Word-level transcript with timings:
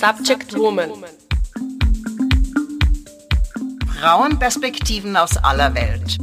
Subject 0.00 0.56
Woman. 0.56 0.92
Frauenperspektiven 4.00 5.16
aus 5.16 5.36
aller 5.38 5.74
Welt. 5.74 6.18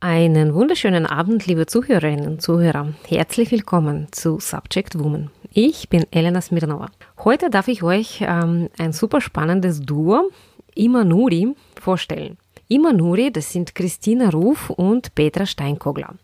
Einen 0.00 0.52
wunderschönen 0.52 1.06
Abend, 1.06 1.46
liebe 1.46 1.64
Zuhörerinnen 1.64 2.26
und 2.26 2.42
Zuhörer. 2.42 2.92
Herzlich 3.06 3.50
willkommen 3.52 4.08
zu 4.10 4.38
Subject 4.38 4.98
Woman. 4.98 5.30
Ich 5.50 5.88
bin 5.88 6.04
Elena 6.10 6.42
Smirnova. 6.42 6.90
Heute 7.24 7.48
darf 7.48 7.68
ich 7.68 7.82
euch 7.82 8.20
ähm, 8.20 8.68
ein 8.76 8.92
super 8.92 9.22
spannendes 9.22 9.80
Duo, 9.80 10.28
Imanuri, 10.74 11.54
vorstellen. 11.80 12.36
Imanuri, 12.68 13.30
das 13.32 13.50
sind 13.50 13.74
Christina 13.74 14.28
Ruf 14.28 14.68
und 14.68 15.14
Petra 15.14 15.46
Steinkogler. 15.46 16.14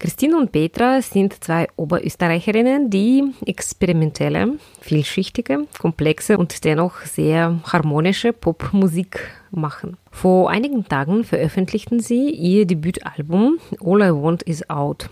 Christina 0.00 0.38
und 0.38 0.50
Petra 0.50 1.02
sind 1.02 1.44
zwei 1.44 1.68
Oberösterreicherinnen, 1.76 2.88
die 2.88 3.24
experimentelle, 3.44 4.58
vielschichtige, 4.80 5.66
komplexe 5.78 6.38
und 6.38 6.64
dennoch 6.64 7.02
sehr 7.02 7.60
harmonische 7.70 8.32
Popmusik 8.32 9.20
machen. 9.50 9.98
Vor 10.14 10.50
einigen 10.50 10.86
Tagen 10.86 11.24
veröffentlichten 11.24 11.98
sie 11.98 12.30
ihr 12.30 12.66
Debütalbum 12.66 13.58
All 13.82 14.02
I 14.02 14.12
Want 14.12 14.42
Is 14.42 14.68
Out. 14.68 15.08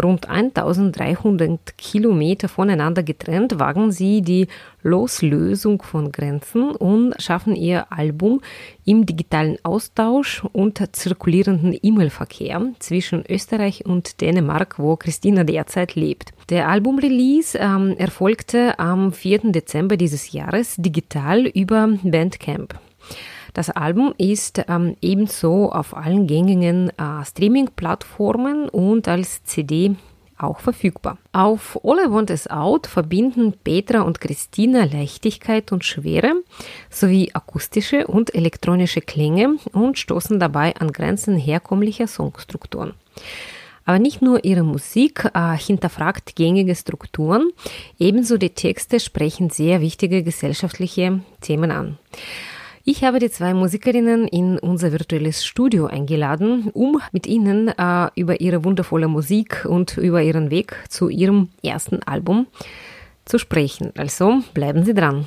Rund 0.00 0.30
1300 0.30 1.76
Kilometer 1.76 2.48
voneinander 2.48 3.02
getrennt 3.02 3.58
wagen 3.58 3.90
sie 3.90 4.22
die 4.22 4.46
Loslösung 4.82 5.82
von 5.82 6.10
Grenzen 6.12 6.70
und 6.70 7.20
schaffen 7.20 7.54
ihr 7.56 7.92
Album 7.92 8.40
im 8.86 9.04
digitalen 9.04 9.58
Austausch 9.64 10.44
und 10.52 10.80
zirkulierenden 10.94 11.76
E-Mail-Verkehr 11.82 12.62
zwischen 12.78 13.24
Österreich 13.28 13.84
und 13.84 14.20
Dänemark, 14.20 14.78
wo 14.78 14.96
Christina 14.96 15.42
derzeit 15.44 15.96
lebt. 15.96 16.32
Der 16.48 16.68
Albumrelease 16.68 17.58
ähm, 17.58 17.96
erfolgte 17.98 18.78
am 18.78 19.12
4. 19.12 19.50
Dezember 19.52 19.96
dieses 19.98 20.32
Jahres 20.32 20.76
digital 20.78 21.46
über 21.46 21.90
Bandcamp. 22.04 22.78
Das 23.56 23.70
Album 23.70 24.12
ist 24.18 24.62
ähm, 24.68 24.98
ebenso 25.00 25.72
auf 25.72 25.96
allen 25.96 26.26
gängigen 26.26 26.90
äh, 26.90 27.24
Streaming-Plattformen 27.24 28.68
und 28.68 29.08
als 29.08 29.44
CD 29.44 29.96
auch 30.36 30.60
verfügbar. 30.60 31.16
Auf 31.32 31.80
All 31.82 32.06
I 32.06 32.10
Want 32.10 32.28
Is 32.28 32.48
Out 32.48 32.86
verbinden 32.86 33.54
Petra 33.64 34.02
und 34.02 34.20
Christina 34.20 34.84
Leichtigkeit 34.84 35.72
und 35.72 35.86
Schwere 35.86 36.34
sowie 36.90 37.30
akustische 37.32 38.06
und 38.06 38.34
elektronische 38.34 39.00
Klänge 39.00 39.56
und 39.72 39.98
stoßen 39.98 40.38
dabei 40.38 40.76
an 40.76 40.92
Grenzen 40.92 41.38
herkömmlicher 41.38 42.08
Songstrukturen. 42.08 42.92
Aber 43.86 43.98
nicht 43.98 44.20
nur 44.20 44.44
ihre 44.44 44.64
Musik 44.64 45.30
äh, 45.32 45.56
hinterfragt 45.56 46.36
gängige 46.36 46.74
Strukturen, 46.74 47.52
ebenso 47.98 48.36
die 48.36 48.50
Texte 48.50 49.00
sprechen 49.00 49.48
sehr 49.48 49.80
wichtige 49.80 50.22
gesellschaftliche 50.22 51.20
Themen 51.40 51.70
an. 51.70 51.96
Ich 52.88 53.02
habe 53.02 53.18
die 53.18 53.30
zwei 53.30 53.52
Musikerinnen 53.52 54.28
in 54.28 54.60
unser 54.60 54.92
virtuelles 54.92 55.44
Studio 55.44 55.86
eingeladen, 55.86 56.70
um 56.72 57.00
mit 57.10 57.26
ihnen 57.26 57.66
äh, 57.66 58.10
über 58.14 58.40
ihre 58.40 58.64
wundervolle 58.64 59.08
Musik 59.08 59.66
und 59.68 59.96
über 59.98 60.22
ihren 60.22 60.52
Weg 60.52 60.76
zu 60.88 61.08
ihrem 61.08 61.48
ersten 61.64 62.00
Album 62.04 62.46
zu 63.24 63.38
sprechen. 63.38 63.90
Also 63.96 64.40
bleiben 64.54 64.84
Sie 64.84 64.94
dran. 64.94 65.26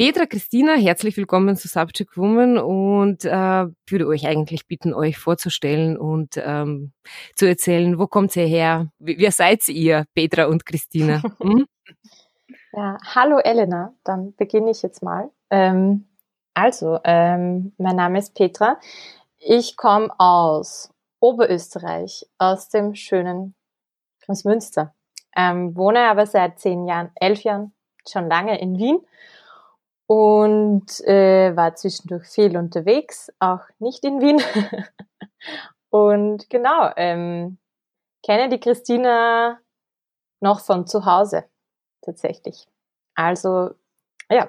Petra, 0.00 0.24
Christina, 0.24 0.76
herzlich 0.76 1.18
willkommen 1.18 1.58
zu 1.58 1.68
Subject 1.68 2.16
Woman 2.16 2.56
und 2.56 3.26
äh, 3.26 3.66
würde 3.86 4.06
euch 4.06 4.26
eigentlich 4.26 4.66
bitten, 4.66 4.94
euch 4.94 5.18
vorzustellen 5.18 5.98
und 5.98 6.40
ähm, 6.42 6.94
zu 7.36 7.46
erzählen, 7.46 7.98
wo 7.98 8.06
kommt 8.06 8.34
ihr 8.34 8.46
her? 8.46 8.88
Wer 8.98 9.30
seid 9.30 9.68
ihr, 9.68 10.06
Petra 10.14 10.46
und 10.46 10.64
Christina? 10.64 11.20
Hm? 11.42 11.66
Ja, 12.72 12.96
hallo 13.14 13.40
Elena, 13.40 13.92
dann 14.02 14.34
beginne 14.36 14.70
ich 14.70 14.80
jetzt 14.80 15.02
mal. 15.02 15.30
Ähm, 15.50 16.08
also, 16.54 16.98
ähm, 17.04 17.74
mein 17.76 17.96
Name 17.96 18.20
ist 18.20 18.34
Petra. 18.34 18.80
Ich 19.36 19.76
komme 19.76 20.08
aus 20.16 20.94
Oberösterreich, 21.20 22.24
aus 22.38 22.70
dem 22.70 22.94
schönen 22.94 23.54
Großmünster. 24.24 24.94
Ähm, 25.36 25.76
wohne 25.76 26.08
aber 26.08 26.24
seit 26.24 26.58
zehn 26.58 26.88
Jahren, 26.88 27.10
elf 27.16 27.42
Jahren, 27.42 27.74
schon 28.08 28.28
lange 28.28 28.58
in 28.58 28.78
Wien 28.78 29.00
und 30.10 31.00
äh, 31.06 31.54
war 31.54 31.76
zwischendurch 31.76 32.26
viel 32.26 32.56
unterwegs, 32.56 33.32
auch 33.38 33.60
nicht 33.78 34.04
in 34.04 34.20
Wien. 34.20 34.42
und 35.90 36.50
genau, 36.50 36.90
ähm, 36.96 37.58
kenne 38.26 38.48
die 38.48 38.58
Christina 38.58 39.60
noch 40.40 40.62
von 40.62 40.88
zu 40.88 41.04
Hause 41.04 41.44
tatsächlich. 42.04 42.66
Also 43.14 43.70
ja, 44.28 44.48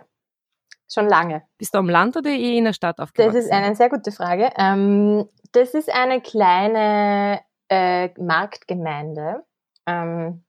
schon 0.91 1.07
lange. 1.07 1.43
Bist 1.59 1.75
du 1.75 1.77
am 1.77 1.89
Land 1.89 2.17
oder 2.17 2.31
eh 2.31 2.57
in 2.57 2.63
der 2.63 2.73
Stadt 2.73 2.97
aufgewachsen? 2.97 3.35
Das 3.35 3.45
ist 3.45 3.51
eine 3.51 3.75
sehr 3.75 3.89
gute 3.89 4.11
Frage. 4.11 4.49
Ähm, 4.57 5.29
das 5.51 5.75
ist 5.75 5.93
eine 5.93 6.21
kleine 6.21 7.39
äh, 7.69 8.09
Marktgemeinde. 8.19 9.43
Ähm, 9.85 10.43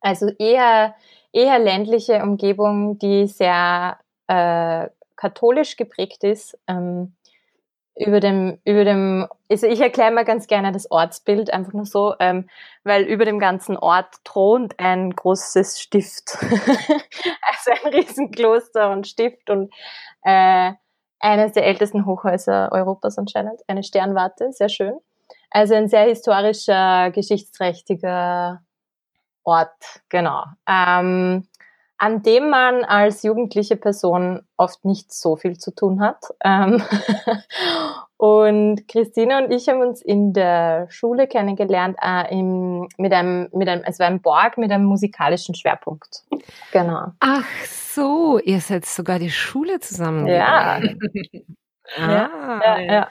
also 0.00 0.28
eher, 0.38 0.94
eher 1.32 1.58
ländliche 1.58 2.22
Umgebung, 2.22 2.96
die 3.00 3.26
sehr 3.26 3.98
äh, 4.28 4.88
katholisch 5.16 5.76
geprägt 5.76 6.24
ist. 6.24 6.58
Ähm, 6.66 7.16
über 7.98 8.20
dem, 8.20 8.58
über 8.64 8.84
dem, 8.84 9.26
also 9.50 9.66
ich 9.66 9.80
erkläre 9.80 10.10
mal 10.10 10.26
ganz 10.26 10.46
gerne 10.46 10.70
das 10.70 10.90
Ortsbild, 10.90 11.50
einfach 11.50 11.72
nur 11.72 11.86
so, 11.86 12.14
ähm, 12.20 12.48
weil 12.84 13.04
über 13.04 13.24
dem 13.24 13.38
ganzen 13.38 13.76
Ort 13.76 14.16
thront 14.22 14.78
ein 14.78 15.16
großes 15.16 15.80
Stift. 15.80 16.36
also 16.42 17.70
ein 17.82 17.92
Riesenkloster 17.94 18.90
und 18.90 19.06
Stift 19.06 19.48
und 19.48 19.72
äh, 20.24 20.72
eines 21.20 21.52
der 21.52 21.64
ältesten 21.64 22.04
Hochhäuser 22.04 22.70
Europas 22.70 23.16
anscheinend, 23.16 23.62
eine 23.66 23.82
Sternwarte, 23.82 24.52
sehr 24.52 24.68
schön. 24.68 24.98
Also 25.50 25.74
ein 25.74 25.88
sehr 25.88 26.04
historischer, 26.04 27.10
geschichtsträchtiger 27.12 28.60
Ort, 29.42 30.02
genau. 30.10 30.44
Ähm, 30.68 31.48
an 31.98 32.22
dem 32.22 32.50
man 32.50 32.84
als 32.84 33.22
jugendliche 33.22 33.76
Person 33.76 34.42
oft 34.56 34.84
nicht 34.84 35.12
so 35.12 35.36
viel 35.36 35.58
zu 35.58 35.74
tun 35.74 36.00
hat. 36.00 36.24
Ähm, 36.44 36.82
und 38.18 38.86
Christina 38.88 39.38
und 39.38 39.50
ich 39.50 39.68
haben 39.68 39.80
uns 39.80 40.02
in 40.02 40.32
der 40.32 40.86
Schule 40.90 41.26
kennengelernt 41.26 41.96
äh, 42.02 42.38
im, 42.38 42.88
mit 42.98 43.12
einem, 43.12 43.48
mit 43.52 43.68
einem, 43.68 43.82
es 43.84 43.98
war 43.98 44.08
ein 44.08 44.20
Borg 44.20 44.58
mit 44.58 44.70
einem 44.70 44.84
musikalischen 44.84 45.54
Schwerpunkt. 45.54 46.24
Genau. 46.72 47.12
Ach 47.20 47.46
so, 47.64 48.38
ihr 48.40 48.60
seid 48.60 48.84
sogar 48.84 49.18
die 49.18 49.30
Schule 49.30 49.80
zusammen. 49.80 50.26
Ja. 50.26 50.78
ah, 50.78 50.80
ja, 51.96 52.60
ja, 52.64 52.80
ja. 52.80 53.08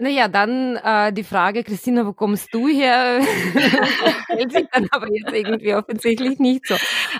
Naja, 0.00 0.28
dann 0.28 0.76
äh, 0.76 1.12
die 1.12 1.24
Frage, 1.24 1.64
Christina, 1.64 2.06
wo 2.06 2.12
kommst 2.12 2.54
du 2.54 2.68
her? 2.68 3.20
Stellt 4.24 4.52
sich 4.52 4.66
dann 4.72 4.86
aber 4.92 5.12
jetzt 5.12 5.32
irgendwie 5.32 5.74
offensichtlich 5.74 6.38
nicht 6.38 6.68
so. 6.68 6.76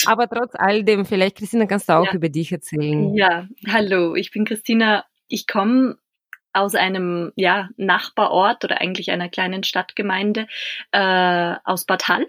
Aber 0.07 0.29
trotz 0.29 0.55
all 0.55 0.85
dem, 0.85 1.05
vielleicht, 1.05 1.39
Christina, 1.39 1.67
kannst 1.67 1.89
du 1.89 1.95
auch 1.95 2.07
ja. 2.07 2.15
über 2.15 2.29
dich 2.29 2.53
erzählen. 2.53 3.13
Ja, 3.17 3.49
hallo, 3.67 4.15
ich 4.15 4.31
bin 4.31 4.45
Christina. 4.45 5.05
Ich 5.27 5.49
komme 5.49 5.97
aus 6.53 6.77
einem 6.77 7.33
ja, 7.35 7.69
Nachbarort 7.77 8.65
oder 8.65 8.81
eigentlich 8.81 9.11
einer 9.11 9.29
kleinen 9.29 9.65
Stadtgemeinde 9.65 10.47
äh, 10.93 11.55
aus 11.65 11.85
Bad 11.85 12.07
Hall. 12.07 12.27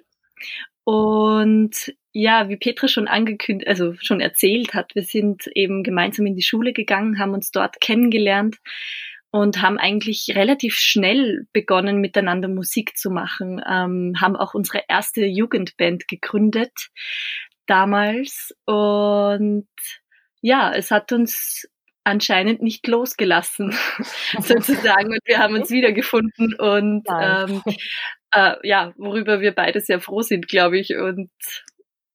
Und 0.83 1.93
ja, 2.11 2.49
wie 2.49 2.57
Petra 2.57 2.87
schon 2.87 3.07
angekündigt, 3.07 3.67
also 3.67 3.93
schon 3.99 4.19
erzählt 4.19 4.73
hat, 4.73 4.95
wir 4.95 5.03
sind 5.03 5.45
eben 5.53 5.83
gemeinsam 5.83 6.25
in 6.25 6.35
die 6.35 6.41
Schule 6.41 6.73
gegangen, 6.73 7.19
haben 7.19 7.35
uns 7.35 7.51
dort 7.51 7.79
kennengelernt 7.79 8.57
und 9.31 9.61
haben 9.61 9.77
eigentlich 9.77 10.31
relativ 10.35 10.75
schnell 10.75 11.47
begonnen, 11.53 12.01
miteinander 12.01 12.47
Musik 12.47 12.97
zu 12.97 13.11
machen, 13.11 13.61
ähm, 13.67 14.15
haben 14.19 14.35
auch 14.35 14.53
unsere 14.53 14.83
erste 14.87 15.25
Jugendband 15.25 16.07
gegründet 16.07 16.89
damals 17.67 18.55
und 18.65 19.67
ja, 20.41 20.73
es 20.73 20.89
hat 20.89 21.11
uns 21.11 21.67
anscheinend 22.03 22.61
nicht 22.61 22.87
losgelassen, 22.87 23.75
sozusagen. 24.39 25.09
Und 25.09 25.21
wir 25.25 25.37
haben 25.39 25.55
uns 25.55 25.69
wiedergefunden 25.69 26.55
und 26.55 27.05
ähm, 27.09 27.61
äh, 28.33 28.55
ja, 28.63 28.93
worüber 28.97 29.41
wir 29.41 29.53
beide 29.53 29.81
sehr 29.81 29.99
froh 29.99 30.21
sind, 30.21 30.47
glaube 30.47 30.79
ich. 30.79 30.95
Und 30.95 31.29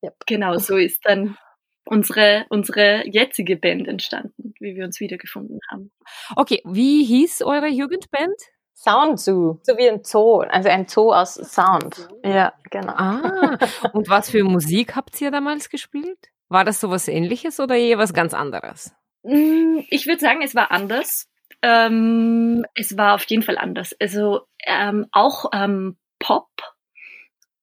ja. 0.02 0.10
genau 0.26 0.58
so 0.58 0.76
ist 0.76 1.05
dann 1.05 1.37
unsere, 1.86 2.46
unsere 2.48 3.06
jetzige 3.08 3.56
Band 3.56 3.88
entstanden, 3.88 4.54
wie 4.60 4.75
wir 4.75 4.84
uns 4.84 5.00
wiedergefunden 5.00 5.58
haben. 5.70 5.92
Okay, 6.36 6.60
wie 6.64 7.04
hieß 7.04 7.42
eure 7.42 7.69
Jugendband? 7.69 8.34
Sound 8.76 9.20
Zoo, 9.20 9.58
so 9.62 9.76
wie 9.78 9.88
ein 9.88 10.02
Zoo, 10.04 10.40
also 10.40 10.69
ein 10.69 10.86
Zoo 10.88 11.12
aus 11.12 11.34
Sound. 11.34 12.08
Ja, 12.25 12.52
genau. 12.70 12.92
Ah, 12.94 13.58
und 13.92 14.08
was 14.08 14.31
für 14.31 14.44
Musik 14.44 14.96
habt 14.96 15.19
ihr 15.20 15.31
damals 15.31 15.70
gespielt? 15.70 16.19
War 16.48 16.64
das 16.64 16.81
sowas 16.81 17.08
ähnliches 17.08 17.60
oder 17.60 17.76
eher 17.76 17.98
was 17.98 18.12
ganz 18.12 18.34
anderes? 18.34 18.92
Mm, 19.22 19.78
ich 19.88 20.06
würde 20.06 20.20
sagen, 20.20 20.42
es 20.42 20.54
war 20.54 20.70
anders. 20.70 21.31
ähm, 21.62 22.66
es 22.75 22.96
war 22.98 23.14
auf 23.14 23.25
jeden 23.25 23.42
Fall 23.42 23.56
anders. 23.56 23.94
Also 23.98 24.42
ähm, 24.66 25.06
auch 25.12 25.46
ähm, 25.54 25.96
Pop 26.19 26.50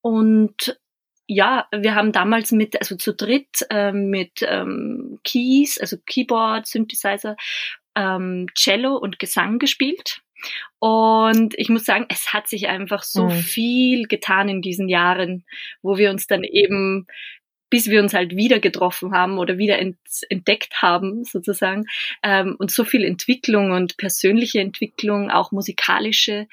und 0.01 0.79
ja, 1.33 1.66
wir 1.72 1.95
haben 1.95 2.12
damals 2.12 2.51
mit, 2.51 2.78
also 2.78 2.98
zu 2.98 3.13
dritt 3.13 3.66
ähm, 3.69 4.10
mit 4.10 4.42
ähm, 4.42 5.18
Keys, 5.24 5.78
also 5.80 5.95
Keyboard, 6.06 6.68
Synthesizer, 6.68 7.38
ähm, 7.95 8.48
Cello 8.54 8.98
und 8.98 9.18
Gesang 9.18 9.57
gespielt. 9.57 10.19
Und 10.80 11.54
ich 11.57 11.69
muss 11.69 11.86
sagen, 11.86 12.06
es 12.10 12.33
hat 12.33 12.50
sich 12.50 12.68
einfach 12.68 13.04
so 13.04 13.30
mhm. 13.30 13.31
viel 13.31 14.07
getan 14.07 14.50
in 14.50 14.62
diesen 14.62 14.89
Jahren, 14.89 15.45
wo 15.81 15.98
wir 15.98 16.10
uns 16.10 16.28
dann 16.28 16.44
eben 16.44 17.07
bis 17.71 17.89
wir 17.89 18.01
uns 18.01 18.13
halt 18.13 18.35
wieder 18.35 18.59
getroffen 18.59 19.13
haben 19.13 19.39
oder 19.39 19.57
wieder 19.57 19.79
ent 19.79 19.97
entdeckt 20.29 20.81
haben, 20.81 21.23
sozusagen. 21.23 21.85
Ähm, 22.21 22.56
und 22.59 22.69
so 22.69 22.83
viel 22.83 23.03
Entwicklung 23.03 23.71
und 23.71 23.97
persönliche 23.97 24.59
Entwicklung, 24.59 25.31
auch 25.31 25.51
musikalische. 25.51 26.47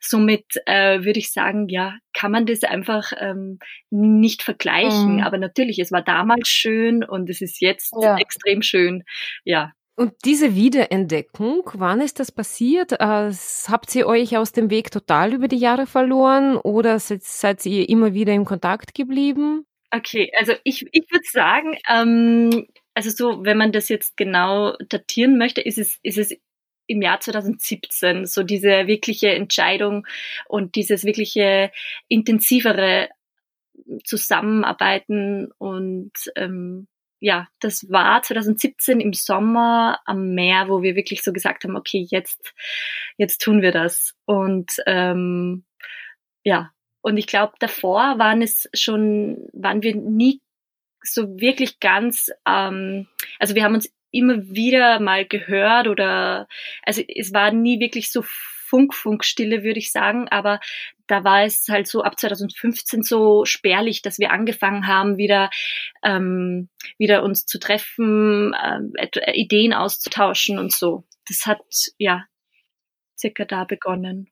Somit 0.00 0.44
äh, 0.66 1.04
würde 1.04 1.20
ich 1.20 1.32
sagen, 1.32 1.68
ja, 1.68 1.96
kann 2.12 2.32
man 2.32 2.44
das 2.44 2.64
einfach 2.64 3.12
ähm, 3.18 3.60
nicht 3.90 4.42
vergleichen. 4.42 5.16
Mhm. 5.16 5.22
Aber 5.22 5.38
natürlich, 5.38 5.78
es 5.78 5.92
war 5.92 6.02
damals 6.02 6.48
schön 6.48 7.04
und 7.04 7.30
es 7.30 7.40
ist 7.40 7.60
jetzt 7.60 7.94
ja. 8.02 8.18
extrem 8.18 8.60
schön. 8.60 9.04
Ja, 9.44 9.72
und 9.96 10.12
diese 10.24 10.56
Wiederentdeckung, 10.56 11.70
wann 11.74 12.00
ist 12.00 12.18
das 12.18 12.32
passiert? 12.32 12.92
Äh, 12.94 13.30
habt 13.68 13.94
ihr 13.94 14.08
euch 14.08 14.36
aus 14.36 14.50
dem 14.50 14.68
Weg 14.70 14.90
total 14.90 15.32
über 15.32 15.46
die 15.46 15.56
Jahre 15.56 15.86
verloren 15.86 16.56
oder 16.56 16.98
seid, 16.98 17.22
seid 17.22 17.64
ihr 17.64 17.88
immer 17.88 18.12
wieder 18.12 18.32
im 18.32 18.44
Kontakt 18.44 18.94
geblieben? 18.94 19.66
Okay, 19.94 20.32
also 20.36 20.54
ich, 20.64 20.86
ich 20.92 21.10
würde 21.10 21.24
sagen, 21.30 21.78
ähm, 21.88 22.66
also 22.94 23.10
so, 23.10 23.44
wenn 23.44 23.56
man 23.58 23.70
das 23.70 23.88
jetzt 23.88 24.16
genau 24.16 24.76
datieren 24.88 25.38
möchte, 25.38 25.60
ist 25.60 25.78
es, 25.78 25.98
ist 26.02 26.18
es 26.18 26.34
im 26.86 27.00
Jahr 27.00 27.20
2017 27.20 28.26
so 28.26 28.42
diese 28.42 28.88
wirkliche 28.88 29.30
Entscheidung 29.30 30.06
und 30.48 30.74
dieses 30.74 31.04
wirkliche 31.04 31.70
intensivere 32.08 33.08
Zusammenarbeiten 34.04 35.52
und 35.58 36.12
ähm, 36.36 36.88
ja, 37.20 37.48
das 37.60 37.90
war 37.90 38.22
2017 38.22 39.00
im 39.00 39.12
Sommer 39.12 40.00
am 40.06 40.34
Meer, 40.34 40.68
wo 40.68 40.82
wir 40.82 40.96
wirklich 40.96 41.22
so 41.22 41.32
gesagt 41.32 41.64
haben, 41.64 41.76
okay, 41.76 42.06
jetzt, 42.10 42.52
jetzt 43.16 43.40
tun 43.40 43.62
wir 43.62 43.72
das. 43.72 44.14
Und 44.26 44.72
ähm, 44.86 45.64
ja, 46.42 46.73
und 47.04 47.18
ich 47.18 47.26
glaube, 47.26 47.52
davor 47.58 48.18
waren 48.18 48.40
es 48.40 48.66
schon, 48.72 49.46
waren 49.52 49.82
wir 49.82 49.94
nie 49.94 50.40
so 51.02 51.38
wirklich 51.38 51.78
ganz, 51.78 52.30
ähm, 52.48 53.08
also 53.38 53.54
wir 53.54 53.62
haben 53.62 53.74
uns 53.74 53.92
immer 54.10 54.38
wieder 54.48 55.00
mal 55.00 55.26
gehört 55.26 55.86
oder, 55.86 56.48
also 56.82 57.02
es 57.06 57.34
war 57.34 57.52
nie 57.52 57.78
wirklich 57.78 58.10
so 58.10 58.22
Funk-Funkstille, 58.24 59.62
würde 59.64 59.80
ich 59.80 59.92
sagen, 59.92 60.28
aber 60.30 60.60
da 61.06 61.24
war 61.24 61.44
es 61.44 61.68
halt 61.68 61.88
so 61.88 62.02
ab 62.02 62.18
2015 62.18 63.02
so 63.02 63.44
spärlich, 63.44 64.00
dass 64.00 64.18
wir 64.18 64.30
angefangen 64.30 64.86
haben, 64.86 65.18
wieder, 65.18 65.50
ähm, 66.02 66.70
wieder 66.96 67.22
uns 67.22 67.44
zu 67.44 67.58
treffen, 67.58 68.54
äh, 68.54 69.10
Ideen 69.34 69.74
auszutauschen 69.74 70.58
und 70.58 70.72
so. 70.72 71.04
Das 71.28 71.44
hat, 71.44 71.60
ja, 71.98 72.24
circa 73.18 73.44
da 73.44 73.64
begonnen. 73.64 74.30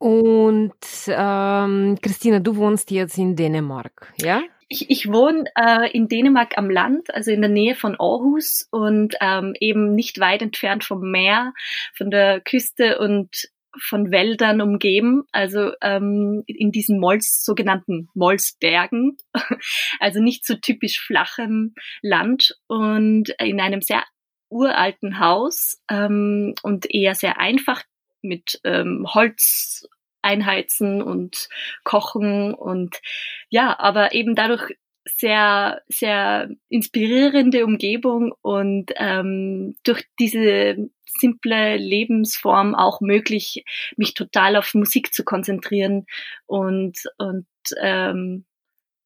Und 0.00 0.72
ähm, 1.08 1.98
Christina, 2.00 2.38
du 2.38 2.56
wohnst 2.56 2.90
jetzt 2.90 3.18
in 3.18 3.36
Dänemark, 3.36 4.14
ja? 4.18 4.40
Ich, 4.66 4.88
ich 4.88 5.12
wohne 5.12 5.44
äh, 5.54 5.90
in 5.90 6.08
Dänemark 6.08 6.56
am 6.56 6.70
Land, 6.70 7.12
also 7.12 7.30
in 7.30 7.42
der 7.42 7.50
Nähe 7.50 7.74
von 7.74 7.96
Aarhus 8.00 8.66
und 8.70 9.14
ähm, 9.20 9.52
eben 9.60 9.94
nicht 9.94 10.18
weit 10.18 10.40
entfernt 10.40 10.84
vom 10.84 11.10
Meer, 11.10 11.52
von 11.94 12.10
der 12.10 12.40
Küste 12.40 12.98
und 12.98 13.50
von 13.78 14.10
Wäldern 14.10 14.62
umgeben, 14.62 15.24
also 15.32 15.72
ähm, 15.82 16.44
in 16.46 16.72
diesen 16.72 16.98
Mols, 16.98 17.44
sogenannten 17.44 18.08
Molsbergen, 18.14 19.18
also 20.00 20.22
nicht 20.22 20.46
so 20.46 20.54
typisch 20.54 20.98
flachem 20.98 21.74
Land 22.00 22.56
und 22.68 23.34
in 23.38 23.60
einem 23.60 23.82
sehr 23.82 24.02
uralten 24.48 25.20
Haus 25.20 25.78
ähm, 25.90 26.54
und 26.62 26.92
eher 26.92 27.14
sehr 27.14 27.38
einfach 27.38 27.82
mit 28.22 28.60
ähm, 28.64 29.06
Holz 29.12 29.88
einheizen 30.22 31.02
und 31.02 31.48
kochen 31.84 32.54
und 32.54 33.00
ja, 33.48 33.78
aber 33.78 34.12
eben 34.12 34.34
dadurch 34.34 34.76
sehr, 35.06 35.82
sehr 35.88 36.50
inspirierende 36.68 37.64
Umgebung 37.64 38.34
und 38.42 38.92
ähm, 38.96 39.76
durch 39.82 40.04
diese 40.18 40.90
simple 41.06 41.76
Lebensform 41.76 42.74
auch 42.74 43.00
möglich, 43.00 43.64
mich 43.96 44.14
total 44.14 44.56
auf 44.56 44.74
Musik 44.74 45.12
zu 45.14 45.24
konzentrieren 45.24 46.06
und, 46.46 46.98
und 47.18 47.46
ähm, 47.80 48.44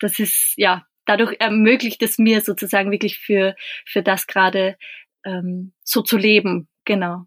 das 0.01 0.19
ist 0.19 0.55
ja 0.57 0.85
dadurch 1.07 1.37
ermöglicht 1.39 2.03
es 2.03 2.19
mir 2.19 2.41
sozusagen 2.41 2.91
wirklich 2.91 3.19
für, 3.19 3.55
für 3.87 4.03
das 4.03 4.27
gerade 4.27 4.77
ähm, 5.25 5.73
so 5.83 6.03
zu 6.03 6.17
leben. 6.17 6.69
Genau. 6.85 7.27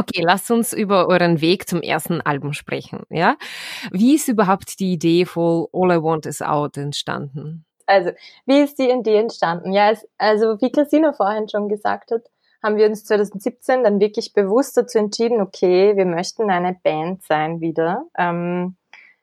Okay, 0.00 0.22
lasst 0.22 0.50
uns 0.50 0.72
über 0.72 1.08
euren 1.08 1.42
Weg 1.42 1.68
zum 1.68 1.82
ersten 1.82 2.22
Album 2.22 2.54
sprechen. 2.54 3.02
Ja, 3.10 3.36
wie 3.92 4.14
ist 4.14 4.28
überhaupt 4.28 4.80
die 4.80 4.94
Idee 4.94 5.26
von 5.26 5.66
All 5.74 5.90
I 5.90 6.02
Want 6.02 6.24
Is 6.24 6.40
Out 6.40 6.78
entstanden? 6.78 7.66
Also, 7.84 8.12
wie 8.46 8.60
ist 8.60 8.78
die 8.78 8.88
Idee 8.88 9.18
entstanden? 9.18 9.72
Ja, 9.72 9.90
es, 9.90 10.08
also 10.16 10.58
wie 10.62 10.72
Christina 10.72 11.12
vorhin 11.12 11.50
schon 11.50 11.68
gesagt 11.68 12.12
hat, 12.12 12.22
haben 12.62 12.78
wir 12.78 12.86
uns 12.86 13.04
2017 13.04 13.84
dann 13.84 14.00
wirklich 14.00 14.32
bewusst 14.32 14.74
dazu 14.78 14.96
entschieden, 14.96 15.42
okay, 15.42 15.94
wir 15.96 16.06
möchten 16.06 16.50
eine 16.50 16.78
Band 16.82 17.22
sein 17.24 17.60
wieder. 17.60 18.04
Ähm, 18.16 18.76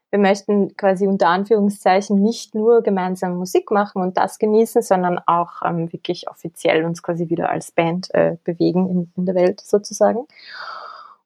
wir 0.10 0.20
möchten 0.20 0.76
quasi 0.78 1.08
unter 1.08 1.28
Anführungszeichen 1.28 2.22
nicht 2.22 2.56
nur 2.56 2.82
gemeinsam 2.82 3.36
Musik 3.36 3.72
machen 3.72 4.02
und 4.02 4.18
das 4.18 4.40
genießen, 4.40 4.82
sondern 4.82 5.20
auch 5.26 5.62
ähm, 5.66 5.92
wirklich 5.92 6.30
offiziell 6.30 6.86
uns 6.86 7.04
quasi 7.04 7.30
wieder 7.30 7.50
als 7.50 7.72
Band 7.72 8.14
äh, 8.14 8.38
bewegen 8.44 8.90
in, 8.90 9.12
in 9.18 9.26
der 9.26 9.36
Welt 9.36 9.62
sozusagen. 9.62 10.26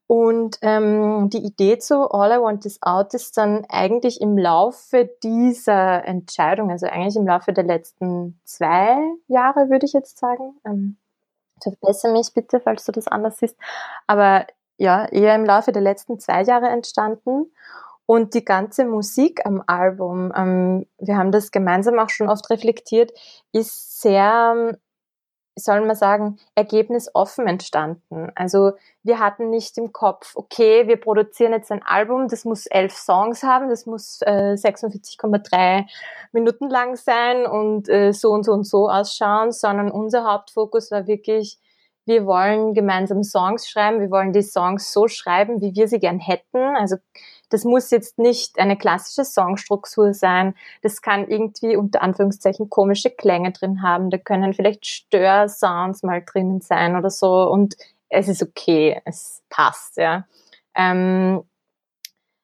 Und 0.08 0.58
ähm, 0.62 1.30
die 1.30 1.46
Idee 1.46 1.78
zu 1.78 2.12
All 2.12 2.32
I 2.32 2.42
Want 2.42 2.66
Is 2.66 2.82
Out 2.82 3.14
ist 3.14 3.38
dann 3.38 3.66
eigentlich 3.70 4.20
im 4.20 4.38
Laufe 4.38 5.10
dieser 5.24 6.04
Entscheidung, 6.06 6.70
also 6.70 6.88
eigentlich 6.88 7.16
im 7.16 7.26
Laufe 7.26 7.54
der 7.54 7.64
letzten 7.64 8.38
zwei 8.44 8.98
Jahre, 9.28 9.70
würde 9.70 9.86
ich 9.86 9.94
jetzt 9.94 10.18
sagen. 10.18 10.56
Ähm, 10.66 10.98
verbessere 11.62 12.12
mich 12.12 12.34
bitte, 12.34 12.60
falls 12.60 12.84
du 12.84 12.92
das 12.92 13.08
anders 13.08 13.38
siehst. 13.38 13.56
Aber 14.06 14.48
ja, 14.78 15.06
eher 15.06 15.36
im 15.36 15.46
Laufe 15.46 15.72
der 15.72 15.82
letzten 15.82 16.20
zwei 16.20 16.44
Jahre 16.44 16.68
entstanden. 16.68 17.52
Und 18.12 18.34
die 18.34 18.44
ganze 18.44 18.84
Musik 18.84 19.46
am 19.46 19.64
Album, 19.68 20.34
ähm, 20.36 20.86
wir 20.98 21.16
haben 21.16 21.32
das 21.32 21.50
gemeinsam 21.50 21.98
auch 21.98 22.10
schon 22.10 22.28
oft 22.28 22.50
reflektiert, 22.50 23.14
ist 23.54 24.02
sehr, 24.02 24.78
soll 25.56 25.86
man 25.86 25.96
sagen, 25.96 26.36
ergebnisoffen 26.54 27.48
entstanden. 27.48 28.30
Also 28.36 28.74
wir 29.02 29.20
hatten 29.20 29.50
nicht 29.50 29.78
im 29.78 29.94
Kopf, 29.94 30.34
okay, 30.36 30.90
wir 30.90 30.98
produzieren 30.98 31.54
jetzt 31.54 31.72
ein 31.72 31.84
Album, 31.84 32.28
das 32.28 32.44
muss 32.44 32.66
elf 32.66 32.92
Songs 32.92 33.44
haben, 33.44 33.70
das 33.70 33.86
muss 33.86 34.20
äh, 34.24 34.56
46,3 34.56 35.86
Minuten 36.34 36.70
lang 36.70 36.98
sein 36.98 37.46
und 37.46 37.88
äh, 37.88 38.12
so 38.12 38.32
und 38.32 38.44
so 38.44 38.52
und 38.52 38.66
so 38.66 38.90
ausschauen, 38.90 39.54
sondern 39.54 39.90
unser 39.90 40.26
Hauptfokus 40.26 40.92
war 40.92 41.08
wirklich, 41.08 41.60
wir 42.06 42.26
wollen 42.26 42.74
gemeinsam 42.74 43.24
Songs 43.24 43.70
schreiben, 43.70 44.02
wir 44.02 44.12
wollen 44.12 44.34
die 44.34 44.42
Songs 44.42 44.92
so 44.92 45.08
schreiben, 45.08 45.62
wie 45.62 45.76
wir 45.76 45.88
sie 45.88 46.00
gern 46.00 46.20
hätten. 46.20 46.76
Also 46.76 46.98
das 47.52 47.66
muss 47.66 47.92
jetzt 47.92 48.18
nicht 48.18 48.58
eine 48.58 48.78
klassische 48.78 49.26
Songstruktur 49.26 50.14
sein. 50.14 50.56
Das 50.82 51.02
kann 51.02 51.28
irgendwie 51.28 51.76
unter 51.76 52.02
Anführungszeichen 52.02 52.70
komische 52.70 53.10
Klänge 53.10 53.52
drin 53.52 53.84
haben. 53.84 54.10
Da 54.10 54.18
können 54.18 54.54
vielleicht 54.54 54.86
Störsounds 54.86 56.02
mal 56.02 56.24
drinnen 56.26 56.62
sein 56.62 56.96
oder 56.96 57.10
so. 57.10 57.50
Und 57.50 57.76
es 58.10 58.28
ist 58.28 58.42
okay, 58.42 59.02
es 59.06 59.44
passt, 59.50 59.98
ja. 59.98 60.26
Ähm, 60.76 61.44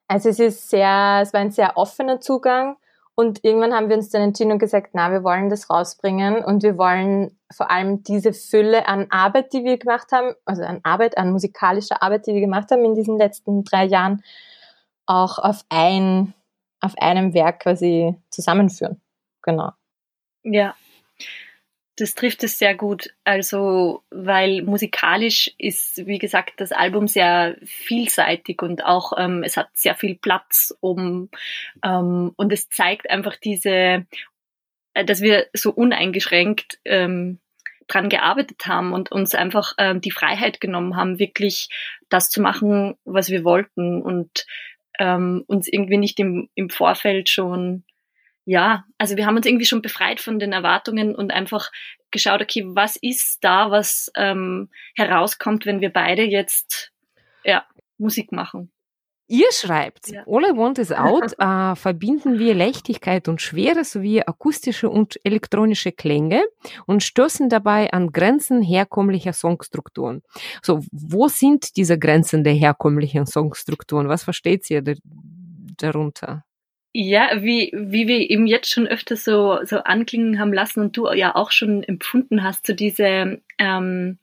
also 0.08 0.30
es 0.30 0.40
ist 0.40 0.70
sehr, 0.70 1.20
es 1.22 1.34
war 1.34 1.42
ein 1.42 1.52
sehr 1.52 1.78
offener 1.78 2.20
Zugang. 2.20 2.78
Und 3.16 3.44
irgendwann 3.44 3.74
haben 3.74 3.90
wir 3.90 3.96
uns 3.96 4.10
dann 4.10 4.22
entschieden 4.22 4.52
und 4.52 4.60
gesagt, 4.60 4.90
na, 4.94 5.12
wir 5.12 5.24
wollen 5.24 5.50
das 5.50 5.70
rausbringen 5.70 6.46
und 6.46 6.62
wir 6.62 6.78
wollen 6.78 7.36
vor 7.52 7.72
allem 7.72 8.04
diese 8.04 8.32
Fülle 8.32 8.88
an 8.88 9.08
Arbeit, 9.10 9.54
die 9.54 9.64
wir 9.64 9.78
gemacht 9.78 10.12
haben, 10.12 10.36
also 10.46 10.64
an 10.64 10.82
Arbeit, 10.84 11.18
an 11.18 11.32
musikalischer 11.32 12.04
Arbeit, 12.04 12.28
die 12.28 12.34
wir 12.34 12.42
gemacht 12.42 12.70
haben 12.70 12.86
in 12.86 12.94
diesen 12.94 13.18
letzten 13.18 13.64
drei 13.64 13.86
Jahren, 13.86 14.22
auch 15.08 15.40
auf 15.40 15.66
ein, 15.70 16.34
auf 16.80 16.94
einem 17.00 17.34
Werk 17.34 17.62
quasi 17.62 18.16
zusammenführen. 18.30 19.02
Genau. 19.42 19.72
Ja, 20.44 20.76
das 21.98 22.14
trifft 22.14 22.44
es 22.44 22.60
sehr 22.60 22.76
gut. 22.76 23.14
Also, 23.24 24.04
weil 24.12 24.62
musikalisch 24.62 25.52
ist, 25.58 26.06
wie 26.06 26.20
gesagt, 26.20 26.62
das 26.62 26.72
Album 26.72 27.08
sehr 27.08 27.58
vielseitig 27.64 28.62
und 28.62 28.86
auch 28.86 29.14
ähm, 29.18 29.44
es 29.44 29.58
hat 29.58 29.70
sehr 29.74 29.96
viel 29.96 30.16
Platz 30.16 30.76
um 30.80 31.30
ähm, 31.84 32.34
und 32.36 32.54
es 32.54 32.70
zeigt 32.70 33.10
einfach 33.10 33.36
diese 33.36 34.06
äh, 34.98 35.06
dass 35.06 35.22
wir 35.22 35.48
so 35.54 35.72
uneingeschränkt 35.72 36.80
ähm, 36.86 37.40
dran 37.88 38.10
gearbeitet 38.10 38.66
haben 38.66 38.94
und 38.94 39.12
uns 39.12 39.36
einfach 39.36 39.74
ähm, 39.78 40.02
die 40.02 40.12
Freiheit 40.12 40.60
genommen 40.60 40.96
haben, 40.96 41.20
wirklich 41.20 41.70
das 42.10 42.30
zu 42.30 42.42
machen, 42.42 42.96
was 43.06 43.30
wir 43.30 43.44
wollten 43.44 44.02
und 44.02 44.46
ähm, 45.00 45.44
uns 45.48 45.68
irgendwie 45.68 45.98
nicht 45.98 46.20
im, 46.20 46.50
im 46.56 46.70
Vorfeld 46.70 47.30
schon, 47.30 47.84
ja, 48.46 48.86
also 48.98 49.18
wir 49.18 49.25
haben 49.25 49.36
uns 49.36 49.46
irgendwie 49.46 49.66
schon 49.66 49.82
befreit 49.82 50.20
von 50.20 50.39
den 50.39 50.54
Erwartungen 50.54 51.16
und 51.16 51.32
einfach 51.32 51.72
geschaut, 52.12 52.42
okay, 52.42 52.63
was 52.66 52.96
ist 52.96 53.44
da, 53.44 53.72
was 53.72 54.12
ähm, 54.16 54.70
herauskommt, 54.96 55.66
wenn 55.66 55.82
wir 55.82 55.92
beide 55.92 56.24
jetzt 56.24 56.92
ja, 57.44 57.66
Musik 57.98 58.32
machen. 58.32 58.72
Ihr 59.29 59.51
schreibt, 59.51 60.07
ja. 60.07 60.24
All 60.25 60.43
I 60.43 60.57
Want 60.57 60.79
Is 60.79 60.91
Out 60.93 61.34
äh, 61.38 61.75
verbinden 61.75 62.39
wir 62.39 62.55
Leichtigkeit 62.55 63.27
und 63.27 63.41
Schwere 63.41 63.84
sowie 63.84 64.22
akustische 64.22 64.89
und 64.89 65.19
elektronische 65.24 65.91
Klänge 65.91 66.43
und 66.86 67.03
stoßen 67.03 67.50
dabei 67.50 67.91
an 67.91 68.13
Grenzen 68.13 68.62
herkömmlicher 68.62 69.34
Songstrukturen. 69.34 70.24
So, 70.62 70.81
wo 70.91 71.27
sind 71.27 71.75
diese 71.75 72.00
Grenzen 72.00 72.46
der 72.46 72.53
herkömmlichen 72.53 73.25
Songstrukturen? 73.25 74.07
Was 74.07 74.24
versteht 74.24 74.69
ihr 74.69 74.81
darunter? 75.77 76.46
Ja, 76.93 77.29
wie, 77.36 77.72
wie 77.75 78.07
wir 78.07 78.29
eben 78.29 78.48
jetzt 78.48 78.72
schon 78.72 78.88
öfter 78.88 79.17
so, 79.17 79.60
so 79.65 79.79
anklingen 79.79 80.39
haben 80.39 80.53
lassen 80.53 80.79
und 80.79 80.98
du 80.98 81.12
ja 81.12 81.36
auch 81.36 81.51
schon 81.51 81.84
empfunden 81.84 82.43
hast, 82.43 82.65
so 82.65 82.74
diese, 82.74 83.41
ähm, 83.60 84.17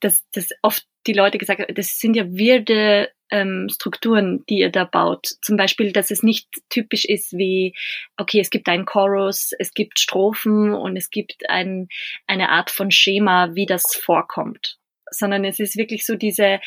dass, 0.00 0.28
dass 0.32 0.48
oft 0.62 0.86
die 1.06 1.14
Leute 1.14 1.38
gesagt 1.38 1.60
haben, 1.60 1.74
das 1.74 1.98
sind 1.98 2.16
ja 2.16 2.30
wirde 2.30 3.08
ähm, 3.30 3.68
Strukturen, 3.70 4.44
die 4.48 4.58
ihr 4.58 4.70
da 4.70 4.84
baut. 4.84 5.26
Zum 5.42 5.56
Beispiel, 5.56 5.92
dass 5.92 6.10
es 6.10 6.22
nicht 6.22 6.48
typisch 6.68 7.04
ist 7.04 7.32
wie, 7.32 7.74
okay, 8.16 8.40
es 8.40 8.50
gibt 8.50 8.68
einen 8.68 8.86
Chorus, 8.86 9.52
es 9.58 9.74
gibt 9.74 9.98
Strophen 9.98 10.74
und 10.74 10.96
es 10.96 11.10
gibt 11.10 11.48
ein, 11.48 11.88
eine 12.26 12.50
Art 12.50 12.70
von 12.70 12.90
Schema, 12.90 13.54
wie 13.54 13.66
das 13.66 13.94
vorkommt. 13.94 14.78
Sondern 15.10 15.44
es 15.44 15.58
ist 15.58 15.76
wirklich 15.76 16.04
so 16.04 16.16
diese 16.16 16.60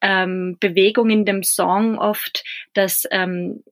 ähm, 0.00 0.56
Bewegung 0.60 1.10
in 1.10 1.24
dem 1.24 1.42
Song 1.42 1.98
oft, 1.98 2.44
dass 2.74 3.06
ähm, 3.10 3.62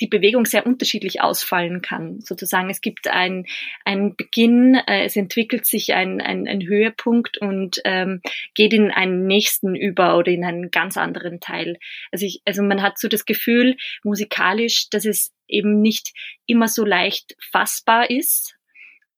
die 0.00 0.06
Bewegung 0.06 0.44
sehr 0.44 0.66
unterschiedlich 0.66 1.20
ausfallen 1.20 1.82
kann. 1.82 2.20
Sozusagen, 2.20 2.70
es 2.70 2.80
gibt 2.80 3.08
ein, 3.08 3.46
ein 3.84 4.16
Beginn, 4.16 4.74
äh, 4.74 5.04
es 5.04 5.16
entwickelt 5.16 5.66
sich 5.66 5.94
ein, 5.94 6.20
ein, 6.20 6.48
ein 6.48 6.66
Höhepunkt 6.66 7.38
und 7.38 7.80
ähm, 7.84 8.20
geht 8.54 8.72
in 8.72 8.90
einen 8.90 9.26
nächsten 9.26 9.74
über 9.74 10.16
oder 10.16 10.32
in 10.32 10.44
einen 10.44 10.70
ganz 10.70 10.96
anderen 10.96 11.40
Teil. 11.40 11.78
Also, 12.10 12.26
ich, 12.26 12.42
also 12.44 12.62
man 12.62 12.82
hat 12.82 12.98
so 12.98 13.08
das 13.08 13.24
Gefühl, 13.24 13.76
musikalisch, 14.02 14.88
dass 14.90 15.04
es 15.04 15.32
eben 15.46 15.80
nicht 15.80 16.12
immer 16.46 16.68
so 16.68 16.84
leicht 16.84 17.36
fassbar 17.38 18.10
ist, 18.10 18.56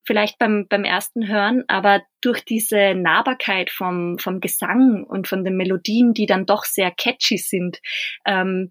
vielleicht 0.06 0.38
beim, 0.38 0.66
beim 0.68 0.84
ersten 0.84 1.26
Hören, 1.26 1.64
aber 1.66 2.02
durch 2.20 2.44
diese 2.44 2.94
Nahbarkeit 2.94 3.70
vom, 3.70 4.18
vom 4.18 4.40
Gesang 4.40 5.04
und 5.04 5.26
von 5.26 5.44
den 5.44 5.56
Melodien, 5.56 6.14
die 6.14 6.26
dann 6.26 6.46
doch 6.46 6.64
sehr 6.64 6.90
catchy 6.90 7.38
sind, 7.38 7.80
ähm, 8.24 8.70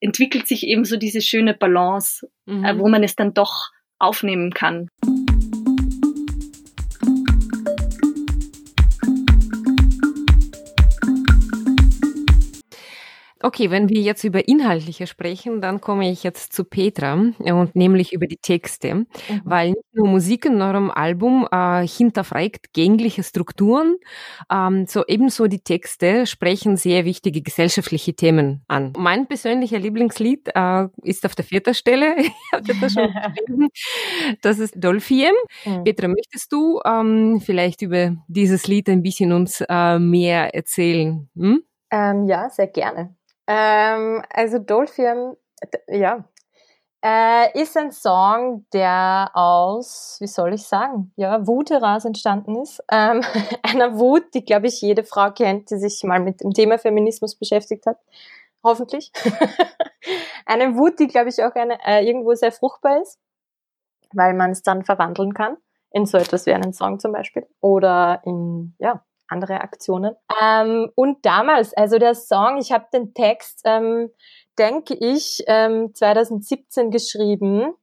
entwickelt 0.00 0.46
sich 0.48 0.66
eben 0.66 0.84
so 0.84 0.96
diese 0.96 1.20
schöne 1.20 1.54
Balance, 1.54 2.28
äh, 2.46 2.52
mhm. 2.52 2.64
äh, 2.64 2.78
wo 2.78 2.88
man 2.88 3.02
es 3.02 3.16
dann 3.16 3.34
doch 3.34 3.70
aufnehmen 3.98 4.52
kann. 4.52 4.88
Okay, 13.42 13.70
wenn 13.70 13.88
wir 13.88 14.02
jetzt 14.02 14.22
über 14.24 14.46
Inhaltliche 14.46 15.06
sprechen, 15.06 15.62
dann 15.62 15.80
komme 15.80 16.10
ich 16.10 16.22
jetzt 16.22 16.52
zu 16.52 16.64
Petra 16.64 17.14
und 17.14 17.74
nämlich 17.74 18.12
über 18.12 18.26
die 18.26 18.36
Texte, 18.36 18.94
mhm. 18.94 19.06
weil 19.44 19.70
nicht 19.70 19.94
nur 19.94 20.08
Musik 20.08 20.44
in 20.44 20.60
eurem 20.60 20.90
Album 20.90 21.48
äh, 21.50 21.86
hinterfragt 21.86 22.74
gängliche 22.74 23.22
Strukturen, 23.22 23.96
ähm, 24.52 24.86
so 24.86 25.04
ebenso 25.06 25.46
die 25.46 25.60
Texte 25.60 26.26
sprechen 26.26 26.76
sehr 26.76 27.06
wichtige 27.06 27.40
gesellschaftliche 27.40 28.14
Themen 28.14 28.62
an. 28.68 28.92
Mein 28.98 29.26
persönlicher 29.26 29.78
Lieblingslied 29.78 30.50
äh, 30.54 30.88
ist 31.02 31.24
auf 31.24 31.34
der 31.34 31.46
vierten 31.46 31.72
Stelle, 31.72 32.16
das 32.52 32.94
das 34.42 34.58
ist 34.58 34.74
Dolphiem. 34.76 35.34
Mhm. 35.64 35.84
Petra, 35.84 36.08
möchtest 36.08 36.52
du 36.52 36.80
ähm, 36.84 37.40
vielleicht 37.40 37.80
über 37.80 38.16
dieses 38.28 38.66
Lied 38.66 38.88
ein 38.90 39.02
bisschen 39.02 39.32
uns 39.32 39.62
äh, 39.66 39.98
mehr 39.98 40.54
erzählen? 40.54 41.28
Hm? 41.36 41.62
Ähm, 41.90 42.26
ja, 42.26 42.48
sehr 42.50 42.68
gerne. 42.68 43.16
Ähm, 43.52 44.22
also 44.32 44.60
Dolphin, 44.60 45.36
ja, 45.88 46.24
äh, 47.02 47.60
ist 47.60 47.76
ein 47.76 47.90
Song, 47.90 48.64
der 48.72 49.32
aus, 49.34 50.18
wie 50.20 50.28
soll 50.28 50.54
ich 50.54 50.62
sagen, 50.68 51.12
ja, 51.16 51.44
Wut 51.48 51.70
heraus 51.70 52.04
entstanden 52.04 52.62
ist. 52.62 52.80
Ähm, 52.92 53.22
einer 53.64 53.98
Wut, 53.98 54.34
die, 54.34 54.44
glaube 54.44 54.68
ich, 54.68 54.80
jede 54.80 55.02
Frau 55.02 55.32
kennt, 55.32 55.70
die 55.70 55.78
sich 55.78 56.00
mal 56.04 56.20
mit 56.20 56.42
dem 56.42 56.52
Thema 56.52 56.78
Feminismus 56.78 57.34
beschäftigt 57.34 57.86
hat. 57.86 57.98
Hoffentlich. 58.62 59.10
eine 60.46 60.76
Wut, 60.76 61.00
die, 61.00 61.08
glaube 61.08 61.30
ich, 61.30 61.42
auch 61.42 61.54
eine, 61.56 61.76
äh, 61.84 62.06
irgendwo 62.06 62.34
sehr 62.34 62.52
fruchtbar 62.52 63.02
ist, 63.02 63.18
weil 64.12 64.34
man 64.34 64.52
es 64.52 64.62
dann 64.62 64.84
verwandeln 64.84 65.34
kann 65.34 65.56
in 65.90 66.06
so 66.06 66.18
etwas 66.18 66.46
wie 66.46 66.52
einen 66.52 66.72
Song 66.72 67.00
zum 67.00 67.10
Beispiel 67.10 67.48
oder 67.60 68.22
in, 68.24 68.76
ja, 68.78 69.04
andere 69.30 69.60
Aktionen. 69.60 70.14
Ähm, 70.42 70.90
und 70.94 71.24
damals, 71.24 71.74
also 71.74 71.98
der 71.98 72.14
Song, 72.14 72.58
ich 72.58 72.72
habe 72.72 72.86
den 72.92 73.14
Text, 73.14 73.62
ähm, 73.64 74.10
denke 74.58 74.94
ich, 74.94 75.44
ähm, 75.46 75.94
2017 75.94 76.90
geschrieben. 76.90 77.74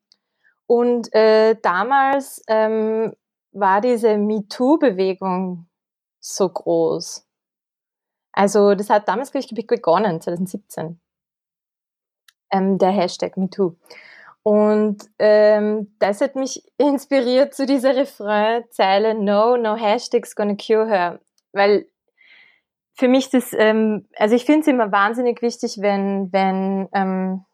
Und 0.68 1.14
äh, 1.14 1.56
damals 1.62 2.44
ähm, 2.48 3.14
war 3.52 3.82
diese 3.82 4.18
MeToo-Bewegung 4.18 5.68
so 6.20 6.50
groß. 6.50 7.26
Also 8.34 8.76
das 8.76 8.90
hat 8.90 9.08
damals, 9.08 9.32
glaube 9.32 9.48
ich, 9.48 9.68
begonnen, 9.68 10.22
2017. 10.22 11.00
Ähm, 12.52 12.78
der 12.78 12.92
Hashtag 12.92 13.38
MeToo. 13.38 13.76
Und 14.44 15.04
ähm, 15.20 15.94
das 16.00 16.22
hat 16.22 16.36
mich 16.36 16.64
inspiriert 16.78 17.54
zu 17.54 17.66
dieser 17.66 17.96
Refrain-Zeile 17.96 19.16
No, 19.16 19.58
no 19.58 19.76
hashtags 19.76 20.36
gonna 20.36 20.56
cure 20.56 20.88
her 20.88 21.20
weil 21.54 21.88
für 22.94 23.08
mich 23.08 23.30
das, 23.30 23.54
ähm, 23.54 24.08
also 24.16 24.36
ich 24.36 24.46
finde 24.46 24.62
es 24.62 24.68
immer 24.68 24.92
wahnsinnig 24.92 25.42
wichtig, 25.42 25.78
wenn, 25.80 26.32
wenn 26.32 26.90
ähm, 26.94 27.46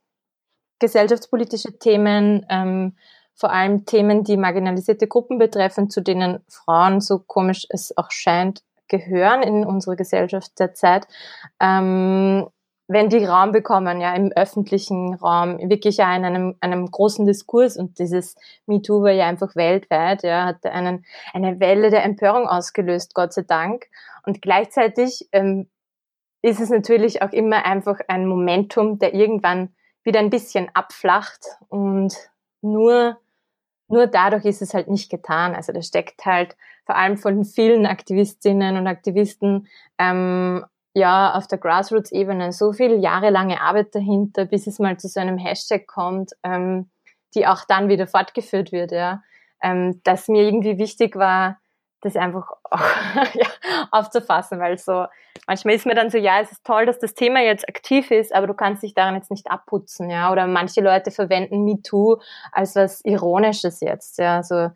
gesellschaftspolitische 0.80 1.78
Themen, 1.78 2.46
ähm, 2.50 2.96
vor 3.36 3.52
allem 3.52 3.86
Themen, 3.86 4.24
die 4.24 4.38
marginalisierte 4.38 5.08
Gruppen 5.08 5.40
betreffen, 5.40 5.90
zu 5.90 6.02
denen 6.02 6.40
Frauen, 6.48 7.02
so 7.02 7.20
komisch 7.20 7.66
es 7.70 7.96
auch 7.98 8.12
scheint, 8.12 8.62
gehören 8.88 9.42
in 9.44 9.66
unsere 9.66 9.96
Gesellschaft 9.96 10.52
derzeit, 10.60 11.08
ähm, 11.60 12.48
wenn 12.94 13.10
die 13.10 13.26
Raum 13.26 13.52
bekommen, 13.52 14.00
ja, 14.00 14.16
im 14.16 14.32
öffentlichen 14.32 15.16
Raum, 15.16 15.58
wirklich 15.70 15.98
ja 15.98 16.16
in 16.16 16.26
einem, 16.26 16.56
einem 16.62 16.90
großen 16.90 17.26
Diskurs 17.26 17.78
und 17.78 18.00
dieses 18.00 18.36
MeToo 18.68 19.04
war 19.04 19.12
ja 19.12 19.28
einfach 19.28 19.56
weltweit, 19.56 20.24
ja, 20.24 20.46
hat 20.46 20.66
einen, 20.66 21.06
eine 21.34 21.60
Welle 21.60 21.90
der 21.90 22.04
Empörung 22.04 22.48
ausgelöst, 22.48 23.14
Gott 23.14 23.34
sei 23.34 23.44
Dank. 23.44 23.88
Und 24.26 24.42
gleichzeitig 24.42 25.28
ähm, 25.32 25.68
ist 26.42 26.60
es 26.60 26.70
natürlich 26.70 27.22
auch 27.22 27.32
immer 27.32 27.66
einfach 27.66 28.00
ein 28.08 28.28
Momentum, 28.28 29.00
der 29.00 29.14
irgendwann 29.14 29.74
wieder 30.04 30.20
ein 30.20 30.30
bisschen 30.30 30.70
abflacht 30.74 31.46
und 31.70 32.14
nur, 32.62 33.18
nur 33.88 34.08
dadurch 34.08 34.46
ist 34.46 34.62
es 34.62 34.74
halt 34.74 34.90
nicht 34.90 35.10
getan. 35.10 35.56
Also 35.56 35.74
da 35.74 35.82
steckt 35.82 36.26
halt 36.26 36.56
vor 36.86 36.98
allem 36.98 37.18
von 37.18 37.46
vielen 37.46 37.86
Aktivistinnen 37.86 38.78
und 38.78 38.88
Aktivisten 38.88 39.68
ähm, 39.98 40.66
ja 40.94 41.34
auf 41.34 41.48
der 41.48 41.58
Grassroots-Ebene 41.58 42.52
so 42.52 42.74
viel 42.74 43.00
jahrelange 43.00 43.62
Arbeit 43.62 43.96
dahinter, 43.96 44.46
bis 44.46 44.68
es 44.68 44.80
mal 44.80 44.98
zu 44.98 45.08
so 45.08 45.20
einem 45.20 45.38
Hashtag 45.38 45.88
kommt, 45.88 46.32
ähm, 46.44 46.90
die 47.36 47.48
auch 47.48 47.66
dann 47.68 47.90
wieder 47.90 48.08
fortgeführt 48.08 48.72
wird, 48.72 48.92
ja. 48.92 49.24
Ähm, 49.62 50.02
dass 50.04 50.28
mir 50.28 50.44
irgendwie 50.44 50.78
wichtig 50.78 51.16
war, 51.16 51.60
das 52.04 52.16
einfach 52.16 52.52
auch, 52.70 52.80
ja, 53.34 53.48
aufzufassen, 53.92 54.60
weil 54.60 54.78
so 54.78 55.06
manchmal 55.48 55.76
ist 55.76 55.86
mir 55.86 55.96
dann 55.96 56.10
so, 56.10 56.18
ja, 56.18 56.40
es 56.42 56.52
ist 56.52 56.64
toll, 56.64 56.86
dass 56.86 57.00
das 57.00 57.14
Thema 57.14 57.42
jetzt 57.42 57.68
aktiv 57.68 58.12
ist, 58.12 58.34
aber 58.34 58.48
du 58.48 58.54
kannst 58.54 58.84
dich 58.84 58.94
daran 58.94 59.16
jetzt 59.16 59.32
nicht 59.32 59.50
abputzen, 59.50 60.10
ja, 60.10 60.32
oder 60.32 60.48
manche 60.48 60.82
Leute 60.82 61.12
verwenden 61.12 61.64
MeToo 61.64 62.18
als 62.52 62.76
was 62.76 63.04
Ironisches 63.04 63.82
jetzt, 63.82 64.18
ja, 64.20 64.44
so, 64.44 64.70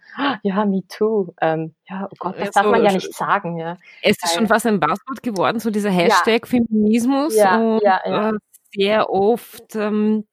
ja, 0.44 0.66
MeToo, 0.66 1.34
ähm, 1.42 1.76
ja, 1.90 2.08
oh 2.12 2.16
Gott, 2.20 2.36
das 2.40 2.52
darf 2.52 2.66
man 2.66 2.84
ja 2.84 2.92
nicht 2.92 3.14
sagen, 3.14 3.58
ja. 3.58 3.78
Es 4.02 4.18
ist 4.24 4.36
schon 4.36 4.48
fast 4.48 4.66
ein 4.66 4.80
Buzzword 4.80 5.24
geworden, 5.24 5.60
so 5.60 5.70
dieser 5.70 5.92
Hashtag 5.92 6.42
ja. 6.44 6.60
Feminismus 6.60 7.36
ja, 7.36 7.58
und 7.58 7.82
ja, 7.82 8.02
ja. 8.06 8.30
Äh, 8.30 8.34
sehr 8.76 9.10
oft 9.10 9.76
ähm, 9.76 10.26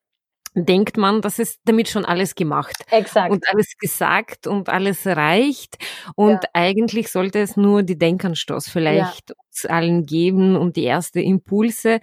denkt 0.54 0.96
man, 0.96 1.20
das 1.20 1.38
ist 1.38 1.61
damit 1.64 1.88
schon 1.88 2.04
alles 2.04 2.34
gemacht. 2.34 2.76
Exakt. 2.90 3.30
Und 3.30 3.44
alles 3.49 3.76
gesagt 3.78 4.46
und 4.46 4.68
alles 4.68 5.06
reicht. 5.06 5.76
Und 6.14 6.42
ja. 6.42 6.49
eigentlich 6.52 7.11
sollte 7.11 7.40
es 7.40 7.56
nur 7.56 7.82
die 7.82 7.99
Denkanstoß 7.99 8.68
vielleicht 8.68 9.30
ja. 9.30 9.37
uns 9.49 9.66
allen 9.66 10.06
geben 10.06 10.56
und 10.56 10.76
die 10.76 10.84
erste 10.84 11.20
Impulse. 11.20 12.00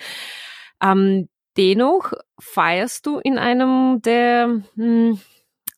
Ähm, 0.84 1.29
dennoch 1.58 2.13
feierst 2.39 3.05
du 3.05 3.20
in 3.20 3.38
einem 3.38 4.01
der 4.01 4.62
hm, 4.75 5.20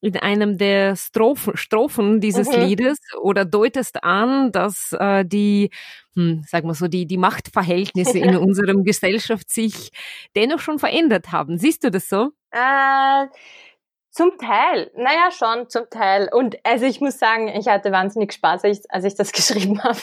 in 0.04 0.18
einem 0.18 0.58
der 0.58 0.98
Strophen, 0.98 1.56
Strophen 1.56 2.20
dieses 2.20 2.50
mhm. 2.50 2.64
Liedes 2.64 3.00
oder 3.22 3.46
deutest 3.46 4.04
an, 4.04 4.52
dass 4.52 4.92
äh, 4.92 5.24
die, 5.24 5.70
hm, 6.16 6.44
sagen 6.46 6.68
wir 6.68 6.74
so, 6.74 6.90
die, 6.90 7.06
die 7.06 7.18
Machtverhältnisse 7.18 8.20
in 8.20 8.36
unserem 8.48 8.84
Gesellschaft 8.84 9.50
sich 9.50 9.92
dennoch 10.36 10.60
schon 10.60 10.78
verändert 10.78 11.32
haben. 11.32 11.58
Siehst 11.58 11.86
du 11.86 11.90
das 11.90 12.10
so? 12.10 12.32
Äh, 12.52 13.28
zum 14.12 14.38
Teil, 14.38 14.92
naja, 14.98 15.32
schon 15.32 15.70
zum 15.70 15.90
Teil. 15.90 16.30
Und 16.34 16.58
also 16.64 16.86
ich 16.86 17.00
muss 17.00 17.18
sagen, 17.18 17.48
ich 17.48 17.68
hatte 17.68 17.94
wahnsinnig 17.94 18.34
Spaß, 18.34 18.66
als 18.66 18.80
ich, 18.80 18.86
als 18.90 19.06
ich 19.06 19.16
das 19.16 19.32
geschrieben 19.32 19.82
habe. 19.84 20.00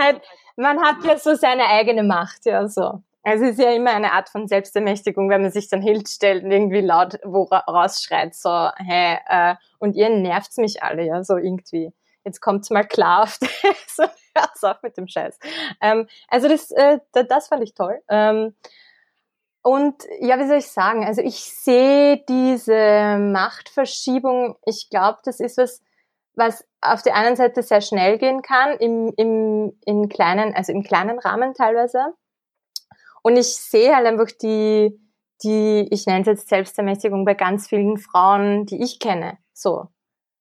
halt, 0.00 0.22
man 0.56 0.80
hat 0.80 1.04
ja 1.04 1.18
so 1.18 1.34
seine 1.34 1.66
eigene 1.66 2.04
Macht, 2.04 2.46
ja 2.46 2.68
so. 2.68 3.02
Also 3.28 3.44
es 3.44 3.50
ist 3.52 3.62
ja 3.62 3.72
immer 3.72 3.90
eine 3.90 4.12
Art 4.12 4.30
von 4.30 4.48
Selbstermächtigung, 4.48 5.28
wenn 5.28 5.42
man 5.42 5.50
sich 5.50 5.68
dann 5.68 5.82
hinstellt 5.82 6.44
und 6.44 6.50
irgendwie 6.50 6.80
laut 6.80 7.18
wo 7.24 7.42
rausschreit, 7.42 8.34
so, 8.34 8.70
hey, 8.76 9.18
äh, 9.28 9.54
und 9.78 9.96
ihr 9.96 10.08
nervt's 10.08 10.56
mich 10.56 10.82
alle, 10.82 11.04
ja, 11.04 11.22
so 11.22 11.36
irgendwie. 11.36 11.92
Jetzt 12.24 12.40
kommt's 12.40 12.70
mal 12.70 12.86
klar 12.86 13.24
auf 13.24 13.38
so, 13.86 14.04
hör's 14.34 14.64
auf 14.64 14.82
mit 14.82 14.96
dem 14.96 15.08
Scheiß. 15.08 15.38
Ähm, 15.82 16.08
also 16.28 16.48
das, 16.48 16.70
äh, 16.70 17.00
das 17.12 17.48
fand 17.48 17.62
ich 17.64 17.74
toll. 17.74 18.00
Ähm, 18.08 18.54
und 19.60 20.04
ja, 20.20 20.38
wie 20.38 20.46
soll 20.46 20.56
ich 20.56 20.70
sagen? 20.70 21.04
Also 21.04 21.20
ich 21.20 21.44
sehe 21.44 22.24
diese 22.30 23.18
Machtverschiebung, 23.18 24.56
ich 24.64 24.88
glaube, 24.88 25.18
das 25.24 25.38
ist 25.38 25.58
was, 25.58 25.82
was 26.34 26.66
auf 26.80 27.02
der 27.02 27.14
einen 27.14 27.36
Seite 27.36 27.62
sehr 27.62 27.82
schnell 27.82 28.16
gehen 28.16 28.40
kann, 28.40 28.78
im, 28.78 29.12
im, 29.18 29.78
in 29.84 30.08
kleinen, 30.08 30.54
also 30.54 30.72
im 30.72 30.82
kleinen 30.82 31.18
Rahmen 31.18 31.52
teilweise. 31.52 32.14
Und 33.22 33.36
ich 33.36 33.56
sehe 33.56 33.94
halt 33.94 34.06
einfach 34.06 34.30
die, 34.40 34.98
die, 35.42 35.86
ich 35.90 36.06
nenne 36.06 36.20
es 36.22 36.26
jetzt 36.26 36.48
Selbstermächtigung 36.48 37.24
bei 37.24 37.34
ganz 37.34 37.68
vielen 37.68 37.98
Frauen, 37.98 38.66
die 38.66 38.82
ich 38.82 38.98
kenne. 38.98 39.38
So. 39.52 39.88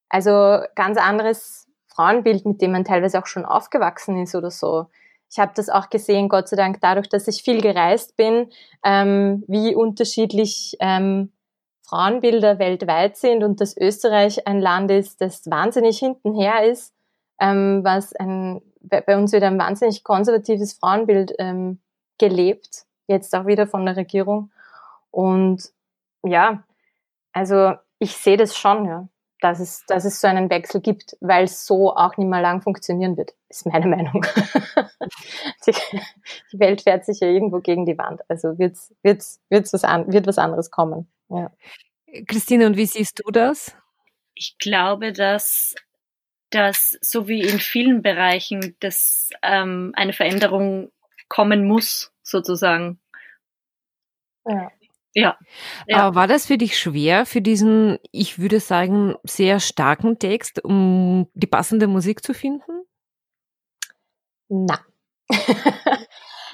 Also 0.10 0.60
ganz 0.76 0.98
anderes 0.98 1.68
Frauenbild, 1.88 2.46
mit 2.46 2.62
dem 2.62 2.72
man 2.72 2.86
teilweise 2.86 3.20
auch 3.20 3.26
schon 3.26 3.46
aufgewachsen 3.46 4.22
ist 4.22 4.36
oder 4.36 4.52
so. 4.52 4.88
Ich 5.30 5.40
habe 5.40 5.52
das 5.56 5.70
auch 5.70 5.90
gesehen, 5.90 6.30
Gott 6.30 6.48
sei 6.48 6.56
Dank, 6.56 6.80
dadurch, 6.80 7.10
dass 7.10 7.28
ich 7.28 7.44
viel 7.44 7.62
gereist 7.62 8.16
bin, 8.16 8.50
ähm, 8.84 9.44
wie 9.48 9.76
unterschiedlich 9.76 10.78
ähm, 10.80 11.34
Frauenbilder 11.84 12.60
weltweit 12.60 13.18
sind 13.18 13.44
und 13.44 13.60
dass 13.60 13.76
Österreich 13.76 14.48
ein 14.48 14.60
Land 14.60 14.92
ist, 14.92 15.20
das 15.22 15.50
wahnsinnig 15.50 16.00
hintenher 16.00 16.64
ist, 16.64 16.94
ähm, 17.40 17.82
was 17.84 18.14
ein, 18.16 18.62
bei 18.82 19.18
uns 19.18 19.34
wieder 19.34 19.48
ein 19.48 19.60
wahnsinnig 19.60 20.04
konservatives 20.04 20.74
Frauenbild 20.74 21.34
ähm, 21.40 21.80
gelebt, 22.18 22.86
jetzt 23.08 23.36
auch 23.36 23.46
wieder 23.46 23.68
von 23.68 23.86
der 23.86 23.98
Regierung. 23.98 24.52
Und 25.12 25.72
ja, 26.24 26.64
also 27.34 27.74
ich 28.00 28.16
sehe 28.18 28.38
das 28.38 28.56
schon, 28.58 28.86
ja, 28.86 29.08
dass 29.42 29.60
es, 29.60 29.86
dass 29.88 30.06
es 30.06 30.20
so 30.20 30.28
einen 30.28 30.50
Wechsel 30.50 30.82
gibt, 30.82 31.16
weil 31.22 31.46
es 31.46 31.66
so 31.66 31.96
auch 31.96 32.18
nicht 32.18 32.28
mehr 32.28 32.42
lang 32.42 32.62
funktionieren 32.62 33.18
wird, 33.18 33.34
ist 33.50 33.66
meine 33.66 33.88
Meinung. 33.96 34.26
die, 35.66 35.74
die, 36.52 36.60
Welt 36.60 36.82
fährt 36.82 37.06
sich 37.06 37.20
ja 37.20 37.28
irgendwo 37.28 37.60
gegen 37.60 37.86
die 37.86 37.98
Wand, 37.98 38.22
also 38.30 38.58
wird's, 38.58 38.94
wird's, 39.04 39.40
wird's 39.50 39.74
was 39.74 39.84
an, 39.84 40.12
wird 40.12 40.28
was 40.28 40.38
anderes 40.38 40.72
kommen. 40.72 41.08
Ja. 41.30 41.52
Christine, 42.28 42.66
und 42.66 42.78
wie 42.78 42.86
siehst 42.86 43.22
du 43.24 43.32
das? 43.32 43.76
Ich 44.34 44.58
glaube, 44.60 45.14
dass 45.14 45.76
dass 46.50 46.98
so 47.02 47.28
wie 47.28 47.42
in 47.42 47.60
vielen 47.60 48.02
Bereichen 48.02 48.76
das 48.80 49.30
ähm, 49.44 49.92
eine 49.96 50.14
Veränderung 50.14 50.92
kommen 51.28 51.68
muss, 51.68 52.12
sozusagen. 52.24 53.00
Ja. 54.46 54.72
Ja. 55.14 55.38
ja. 55.88 56.14
War 56.14 56.28
das 56.28 56.46
für 56.46 56.60
dich 56.60 56.78
schwer, 56.78 57.26
für 57.26 57.42
diesen, 57.42 57.98
ich 58.12 58.38
würde 58.38 58.60
sagen, 58.60 59.16
sehr 59.24 59.60
starken 59.60 60.20
Text, 60.20 60.64
um 60.64 61.28
die 61.34 61.48
passende 61.48 61.88
Musik 61.88 62.24
zu 62.24 62.36
finden? 62.36 62.84
Na. 64.48 64.80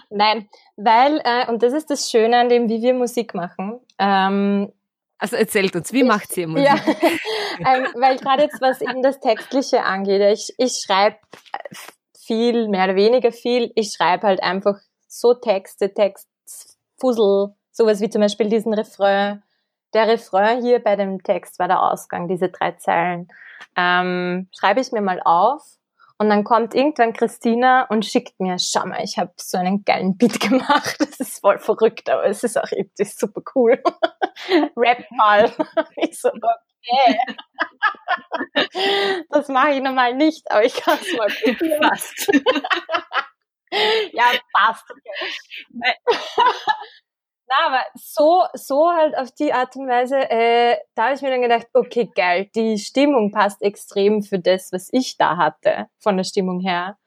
Nein, 0.09 0.47
weil, 0.77 1.21
äh, 1.25 1.49
und 1.49 1.61
das 1.61 1.73
ist 1.73 1.89
das 1.89 2.09
Schöne 2.09 2.37
an 2.37 2.49
dem, 2.49 2.69
wie 2.69 2.81
wir 2.81 2.93
Musik 2.93 3.33
machen. 3.33 3.79
Ähm, 3.99 4.71
also 5.17 5.35
erzählt 5.35 5.75
uns, 5.75 5.91
wie 5.91 6.01
ich, 6.01 6.07
macht 6.07 6.31
sie 6.31 6.45
Musik? 6.45 6.65
Ja, 6.65 6.75
ähm, 7.59 7.87
weil 7.95 8.17
gerade 8.17 8.43
jetzt, 8.43 8.61
was 8.61 8.81
eben 8.81 9.01
das 9.01 9.19
Textliche 9.19 9.83
angeht, 9.83 10.21
ich, 10.33 10.53
ich 10.57 10.81
schreibe 10.85 11.17
viel, 12.25 12.67
mehr 12.67 12.85
oder 12.85 12.95
weniger 12.95 13.31
viel. 13.31 13.71
Ich 13.75 13.93
schreibe 13.93 14.27
halt 14.27 14.41
einfach 14.43 14.79
so 15.07 15.33
Texte, 15.33 15.93
Textfussel, 15.93 17.53
sowas 17.71 18.01
wie 18.01 18.09
zum 18.09 18.21
Beispiel 18.21 18.49
diesen 18.49 18.73
Refrain. 18.73 19.43
Der 19.93 20.07
Refrain 20.07 20.61
hier 20.61 20.79
bei 20.79 20.95
dem 20.95 21.21
Text 21.21 21.59
war 21.59 21.67
der 21.67 21.83
Ausgang, 21.83 22.27
diese 22.27 22.49
drei 22.49 22.71
Zeilen. 22.73 23.27
Ähm, 23.75 24.47
schreibe 24.51 24.81
ich 24.81 24.91
mir 24.91 25.01
mal 25.01 25.21
auf 25.23 25.61
und 26.17 26.29
dann 26.29 26.43
kommt 26.43 26.75
irgendwann 26.75 27.13
Christina 27.13 27.83
und 27.89 28.05
schickt 28.05 28.39
mir, 28.39 28.57
schau 28.59 28.85
mal, 28.85 29.03
ich 29.03 29.17
habe 29.17 29.33
so 29.37 29.57
einen 29.57 29.83
geilen 29.83 30.17
Beat 30.17 30.39
gemacht. 30.39 30.95
Das 30.99 31.19
ist 31.19 31.39
voll 31.39 31.59
verrückt, 31.59 32.09
aber 32.09 32.25
es 32.25 32.43
ist 32.43 32.57
auch 32.57 32.71
irgendwie 32.71 33.05
super 33.05 33.41
cool. 33.55 33.81
Rap 34.75 35.05
mal. 35.11 35.51
Ich 35.97 36.19
so, 36.19 36.29
okay. 36.29 37.17
Das 39.29 39.47
mache 39.47 39.71
ich 39.71 39.81
normal 39.81 40.15
nicht, 40.15 40.49
aber 40.51 40.63
ich 40.63 40.75
kann 40.75 40.97
es 40.99 41.13
mal 41.17 41.27
probieren. 41.27 41.83
Fast. 41.83 42.31
ja, 44.13 44.25
passt. 44.53 44.85
Okay. 44.89 45.93
Na, 47.53 47.67
aber 47.67 47.83
so, 47.93 48.43
so 48.53 48.91
halt 48.91 49.15
auf 49.17 49.31
die 49.31 49.53
Art 49.53 49.75
und 49.75 49.87
Weise, 49.87 50.17
äh, 50.17 50.77
da 50.95 51.05
habe 51.05 51.15
ich 51.15 51.21
mir 51.21 51.29
dann 51.29 51.41
gedacht, 51.41 51.67
okay, 51.73 52.09
geil, 52.15 52.49
die 52.55 52.77
Stimmung 52.79 53.31
passt 53.31 53.61
extrem 53.61 54.23
für 54.23 54.39
das, 54.39 54.71
was 54.71 54.89
ich 54.91 55.17
da 55.17 55.37
hatte, 55.37 55.87
von 55.99 56.17
der 56.17 56.23
Stimmung 56.23 56.61
her. 56.61 56.97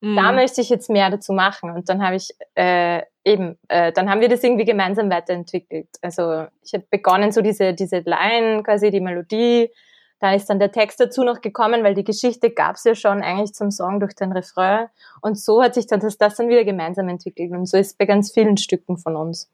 Mhm. 0.00 0.16
Da 0.16 0.32
möchte 0.32 0.60
ich 0.60 0.70
jetzt 0.70 0.90
mehr 0.90 1.10
dazu 1.10 1.32
machen. 1.32 1.70
Und 1.70 1.88
dann 1.88 2.04
habe 2.04 2.16
ich 2.16 2.30
äh, 2.56 3.02
eben, 3.24 3.58
äh, 3.68 3.92
dann 3.92 4.10
haben 4.10 4.20
wir 4.20 4.28
das 4.28 4.42
irgendwie 4.42 4.64
gemeinsam 4.64 5.08
weiterentwickelt. 5.08 5.88
Also 6.00 6.46
ich 6.64 6.74
habe 6.74 6.84
begonnen, 6.90 7.30
so 7.30 7.40
diese, 7.40 7.72
diese 7.72 8.00
Line, 8.00 8.64
quasi 8.64 8.90
die 8.90 9.00
Melodie, 9.00 9.70
da 10.18 10.34
ist 10.34 10.50
dann 10.50 10.58
der 10.58 10.72
Text 10.72 10.98
dazu 10.98 11.22
noch 11.22 11.40
gekommen, 11.40 11.84
weil 11.84 11.94
die 11.94 12.04
Geschichte 12.04 12.50
gab 12.50 12.76
es 12.76 12.84
ja 12.84 12.96
schon 12.96 13.22
eigentlich 13.22 13.54
zum 13.54 13.70
Song 13.70 14.00
durch 14.00 14.14
den 14.14 14.32
Refrain. 14.32 14.88
Und 15.20 15.38
so 15.38 15.62
hat 15.62 15.74
sich 15.74 15.86
dann 15.86 16.00
das, 16.00 16.18
das 16.18 16.36
dann 16.36 16.48
wieder 16.48 16.64
gemeinsam 16.64 17.08
entwickelt. 17.08 17.52
Und 17.52 17.66
so 17.66 17.76
ist 17.76 17.88
es 17.88 17.94
bei 17.94 18.06
ganz 18.06 18.32
vielen 18.32 18.56
Stücken 18.56 18.98
von 18.98 19.14
uns. 19.14 19.48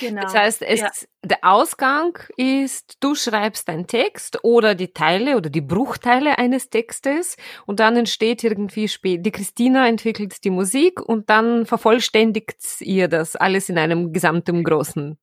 Genau. 0.00 0.22
Das 0.22 0.34
heißt, 0.34 0.62
es, 0.62 0.80
ja. 0.80 0.90
der 1.24 1.38
Ausgang 1.42 2.18
ist, 2.36 2.96
du 3.00 3.14
schreibst 3.14 3.68
deinen 3.68 3.86
Text 3.86 4.38
oder 4.42 4.74
die 4.74 4.92
Teile 4.92 5.36
oder 5.36 5.50
die 5.50 5.60
Bruchteile 5.60 6.38
eines 6.38 6.70
Textes 6.70 7.36
und 7.66 7.80
dann 7.80 7.96
entsteht 7.96 8.44
irgendwie 8.44 8.88
spät, 8.88 9.24
die 9.24 9.30
Christina 9.30 9.88
entwickelt 9.88 10.44
die 10.44 10.50
Musik 10.50 11.00
und 11.00 11.30
dann 11.30 11.66
vervollständigt 11.66 12.80
ihr 12.80 13.08
das 13.08 13.36
alles 13.36 13.68
in 13.68 13.78
einem 13.78 14.12
gesamten 14.12 14.64
großen 14.64 15.18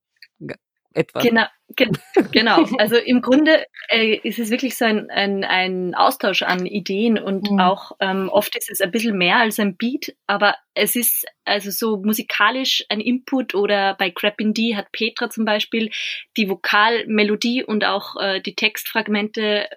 etwa. 0.93 1.21
Genau, 1.21 1.45
ge 1.75 1.87
genau. 2.31 2.65
Also 2.77 2.95
im 2.97 3.21
Grunde 3.21 3.65
äh, 3.89 4.15
ist 4.23 4.39
es 4.39 4.49
wirklich 4.49 4.77
so 4.77 4.85
ein, 4.85 5.09
ein, 5.09 5.43
ein 5.43 5.95
Austausch 5.95 6.41
an 6.41 6.65
Ideen 6.65 7.17
und 7.17 7.51
mhm. 7.51 7.59
auch 7.59 7.91
ähm, 7.99 8.29
oft 8.29 8.55
ist 8.55 8.69
es 8.71 8.81
ein 8.81 8.91
bisschen 8.91 9.17
mehr 9.17 9.37
als 9.37 9.59
ein 9.59 9.77
Beat, 9.77 10.15
aber 10.27 10.55
es 10.73 10.95
ist 10.95 11.25
also 11.45 11.71
so 11.71 11.97
musikalisch 11.97 12.85
ein 12.89 13.01
Input 13.01 13.55
oder 13.55 13.95
bei 13.95 14.11
Crap 14.11 14.39
in 14.39 14.53
D 14.53 14.75
hat 14.75 14.91
Petra 14.91 15.29
zum 15.29 15.45
Beispiel 15.45 15.89
die 16.37 16.49
Vokalmelodie 16.49 17.63
und 17.63 17.85
auch 17.85 18.15
äh, 18.19 18.41
die 18.41 18.55
Textfragmente 18.55 19.67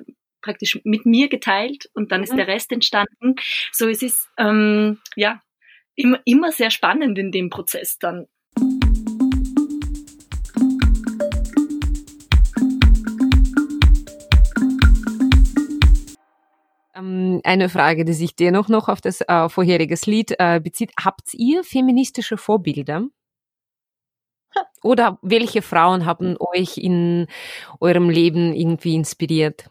praktisch 0.43 0.81
mit 0.85 1.07
mir 1.07 1.29
geteilt 1.29 1.89
und 1.95 2.13
dann 2.13 2.21
mhm. 2.21 2.25
ist 2.25 2.37
der 2.37 2.49
Rest 2.49 2.73
entstanden. 2.73 3.37
So 3.71 3.89
es 3.89 4.03
ist 4.03 4.29
ähm, 4.39 5.01
ja 5.17 5.41
immer, 5.95 6.21
immer 6.25 6.53
sehr 6.53 6.71
spannend 6.71 7.19
in 7.19 7.33
dem 7.33 7.51
Prozess 7.51 7.99
dann. 7.99 8.27
Eine 16.95 17.69
Frage, 17.69 18.05
die 18.05 18.13
sich 18.13 18.37
dennoch 18.37 18.69
noch 18.69 18.89
auf 18.89 19.01
das 19.01 19.23
äh, 19.23 19.49
vorheriges 19.49 20.07
Lied 20.07 20.35
äh, 20.39 20.61
bezieht. 20.61 20.93
Habt 21.03 21.33
ihr 21.35 21.65
feministische 21.65 22.37
Vorbilder? 22.37 23.07
Oder 24.83 25.19
welche 25.23 25.63
Frauen 25.63 26.05
haben 26.05 26.37
euch 26.39 26.77
in 26.77 27.29
eurem 27.81 28.11
Leben 28.11 28.55
irgendwie 28.55 28.95
inspiriert? 28.95 29.71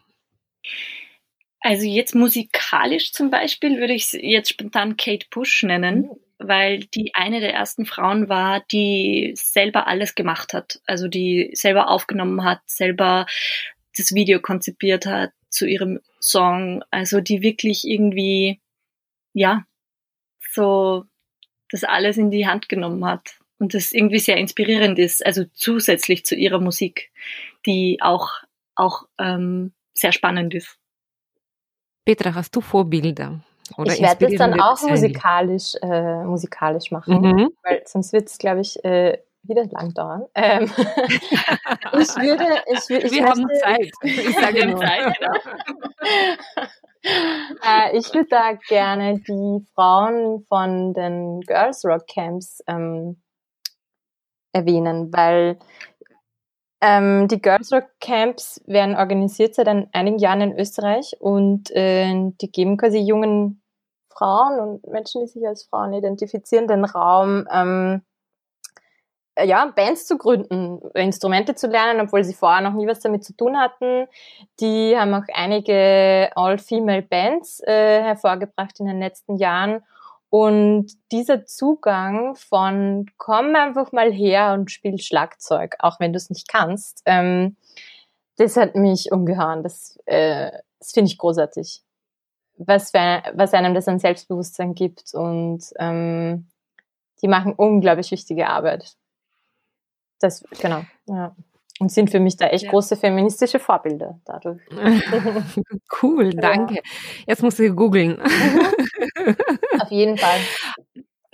Also 1.60 1.86
jetzt 1.86 2.14
musikalisch 2.14 3.12
zum 3.12 3.30
Beispiel 3.30 3.78
würde 3.78 3.92
ich 3.92 4.12
jetzt 4.12 4.48
spontan 4.48 4.96
Kate 4.96 5.26
Bush 5.30 5.62
nennen, 5.62 6.02
mhm. 6.02 6.16
weil 6.38 6.80
die 6.80 7.14
eine 7.14 7.38
der 7.38 7.54
ersten 7.54 7.86
Frauen 7.86 8.28
war, 8.28 8.64
die 8.72 9.32
selber 9.36 9.86
alles 9.86 10.16
gemacht 10.16 10.54
hat. 10.54 10.80
Also 10.86 11.06
die 11.06 11.50
selber 11.52 11.88
aufgenommen 11.88 12.42
hat, 12.42 12.60
selber 12.66 13.26
das 13.96 14.12
Video 14.12 14.40
konzipiert 14.40 15.06
hat, 15.06 15.30
zu 15.52 15.66
ihrem 15.66 16.00
Song, 16.20 16.82
also 16.90 17.20
die 17.20 17.42
wirklich 17.42 17.84
irgendwie, 17.84 18.60
ja, 19.32 19.64
so 20.50 21.04
das 21.70 21.84
alles 21.84 22.16
in 22.16 22.30
die 22.30 22.46
Hand 22.46 22.68
genommen 22.68 23.04
hat 23.04 23.38
und 23.58 23.74
das 23.74 23.92
irgendwie 23.92 24.18
sehr 24.18 24.36
inspirierend 24.36 24.98
ist, 24.98 25.24
also 25.24 25.44
zusätzlich 25.52 26.24
zu 26.24 26.34
ihrer 26.34 26.60
Musik, 26.60 27.10
die 27.66 27.98
auch 28.00 28.30
auch 28.74 29.06
ähm, 29.18 29.72
sehr 29.94 30.12
spannend 30.12 30.54
ist. 30.54 30.78
Petra, 32.04 32.34
hast 32.34 32.54
du 32.56 32.60
Vorbilder? 32.60 33.40
Oder 33.76 33.92
ich 33.92 34.02
werde 34.02 34.26
das 34.26 34.34
dann 34.36 34.60
auch 34.60 34.82
musikalisch, 34.82 35.74
äh, 35.80 36.24
musikalisch 36.24 36.90
machen, 36.90 37.20
mhm. 37.20 37.50
weil 37.62 37.82
sonst 37.86 38.12
wird 38.12 38.28
es, 38.28 38.38
glaube 38.38 38.60
ich, 38.60 38.84
äh, 38.84 39.18
wieder 39.42 39.64
lang 39.66 39.92
dauern. 39.94 40.26
Ähm, 40.34 40.64
ich 41.94 42.16
würde, 42.16 42.62
ich, 42.66 42.90
ich 42.90 43.12
Wir 43.12 43.22
möchte, 43.22 43.40
haben 43.40 43.48
Zeit. 43.60 43.90
Ich 44.02 44.36
sage 44.36 44.66
nur. 44.66 44.80
Zeit, 44.80 45.18
genau. 45.18 45.32
äh, 47.64 47.96
ich 47.96 48.12
würde 48.14 48.28
da 48.28 48.52
gerne 48.68 49.20
die 49.20 49.66
Frauen 49.74 50.44
von 50.48 50.94
den 50.94 51.40
Girls 51.42 51.84
Rock 51.84 52.06
Camps 52.06 52.62
ähm, 52.66 53.20
erwähnen, 54.52 55.12
weil 55.12 55.58
ähm, 56.80 57.28
die 57.28 57.40
Girls 57.40 57.72
Rock 57.72 57.88
Camps 58.00 58.60
werden 58.66 58.96
organisiert 58.96 59.54
seit 59.54 59.68
einigen 59.68 60.18
Jahren 60.18 60.40
in 60.40 60.58
Österreich 60.58 61.16
und 61.20 61.70
äh, 61.70 62.12
die 62.40 62.50
geben 62.50 62.76
quasi 62.76 62.98
jungen 62.98 63.62
Frauen 64.10 64.60
und 64.60 64.86
Menschen, 64.88 65.22
die 65.22 65.28
sich 65.28 65.46
als 65.46 65.64
Frauen 65.64 65.92
identifizieren, 65.92 66.68
den 66.68 66.84
Raum, 66.84 67.46
ähm, 67.52 68.02
äh, 68.02 68.11
ja, 69.38 69.66
Bands 69.74 70.06
zu 70.06 70.18
gründen, 70.18 70.80
Instrumente 70.94 71.54
zu 71.54 71.66
lernen, 71.66 72.00
obwohl 72.00 72.24
sie 72.24 72.34
vorher 72.34 72.60
noch 72.60 72.74
nie 72.74 72.86
was 72.86 73.00
damit 73.00 73.24
zu 73.24 73.34
tun 73.34 73.58
hatten. 73.58 74.06
Die 74.60 74.96
haben 74.96 75.14
auch 75.14 75.24
einige 75.32 76.30
All-Female-Bands 76.34 77.60
äh, 77.66 78.02
hervorgebracht 78.02 78.78
in 78.80 78.86
den 78.86 79.00
letzten 79.00 79.36
Jahren 79.36 79.82
und 80.34 80.92
dieser 81.12 81.44
Zugang 81.44 82.36
von 82.36 83.04
komm 83.18 83.54
einfach 83.54 83.92
mal 83.92 84.10
her 84.10 84.54
und 84.54 84.70
spiel 84.70 84.98
Schlagzeug, 84.98 85.76
auch 85.80 86.00
wenn 86.00 86.14
du 86.14 86.16
es 86.16 86.30
nicht 86.30 86.48
kannst, 86.48 87.02
ähm, 87.04 87.58
das 88.36 88.56
hat 88.56 88.74
mich 88.74 89.12
umgehauen. 89.12 89.62
Das, 89.62 89.98
äh, 90.06 90.50
das 90.78 90.92
finde 90.92 91.10
ich 91.10 91.18
großartig. 91.18 91.82
Was, 92.56 92.92
für, 92.92 93.22
was 93.34 93.52
einem 93.52 93.74
das 93.74 93.88
an 93.88 93.98
Selbstbewusstsein 93.98 94.74
gibt 94.74 95.12
und 95.12 95.64
ähm, 95.78 96.48
die 97.20 97.28
machen 97.28 97.52
unglaublich 97.52 98.10
wichtige 98.10 98.48
Arbeit. 98.48 98.96
Das, 100.22 100.44
genau, 100.60 100.82
ja 101.06 101.34
und 101.82 101.90
sind 101.90 102.10
für 102.10 102.20
mich 102.20 102.36
da 102.36 102.46
echt 102.46 102.64
ja. 102.64 102.70
große 102.70 102.96
feministische 102.96 103.58
Vorbilder 103.58 104.20
dadurch. 104.24 104.60
cool, 106.02 106.30
danke. 106.30 106.74
Ja. 106.74 106.80
Jetzt 107.26 107.42
musst 107.42 107.58
du 107.58 107.74
googeln. 107.74 108.18
Mhm. 108.22 109.36
Auf 109.80 109.90
jeden 109.90 110.16
Fall. 110.16 110.38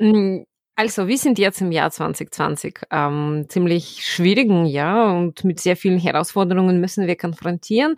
Mm, 0.00 0.44
also, 0.74 1.06
wir 1.06 1.18
sind 1.18 1.38
jetzt 1.38 1.60
im 1.60 1.70
Jahr 1.70 1.90
2020, 1.90 2.80
ähm, 2.90 3.44
ziemlich 3.48 4.06
schwierigen 4.06 4.64
Jahr 4.64 5.14
und 5.14 5.44
mit 5.44 5.60
sehr 5.60 5.76
vielen 5.76 5.98
Herausforderungen 5.98 6.80
müssen 6.80 7.06
wir 7.06 7.16
konfrontieren. 7.16 7.96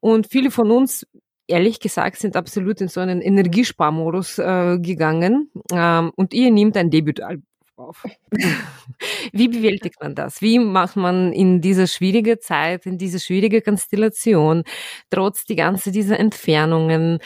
Und 0.00 0.26
viele 0.26 0.50
von 0.50 0.70
uns, 0.70 1.06
ehrlich 1.46 1.80
gesagt, 1.80 2.18
sind 2.18 2.36
absolut 2.36 2.80
in 2.82 2.88
so 2.88 3.00
einen 3.00 3.22
Energiesparmodus 3.22 4.38
äh, 4.38 4.78
gegangen. 4.80 5.50
Ähm, 5.72 6.12
und 6.14 6.34
ihr 6.34 6.50
nehmt 6.50 6.76
ein 6.76 6.90
Debütalbum 6.90 7.44
drauf. 7.76 8.04
Wie 9.32 9.48
bewältigt 9.48 10.00
man 10.00 10.14
das? 10.14 10.40
Wie 10.40 10.58
macht 10.58 10.96
man 10.96 11.32
in 11.32 11.60
dieser 11.60 11.86
schwierigen 11.86 12.40
Zeit, 12.40 12.86
in 12.86 12.98
dieser 12.98 13.18
schwierigen 13.18 13.62
Konstellation, 13.62 14.64
trotz 15.10 15.44
die 15.44 15.56
ganze 15.56 15.92
dieser 15.92 16.18
Entfernungen, 16.18 17.20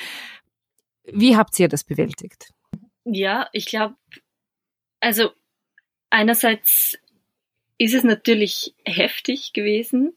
wie 1.05 1.37
habt 1.37 1.59
ihr 1.59 1.69
das 1.69 1.85
bewältigt? 1.85 2.53
Ja, 3.05 3.49
ich 3.53 3.67
glaube, 3.67 3.97
also 5.01 5.31
einerseits 6.11 6.99
ist 7.79 7.95
es 7.95 8.05
natürlich 8.05 8.75
heftig 8.85 9.53
gewesen, 9.53 10.17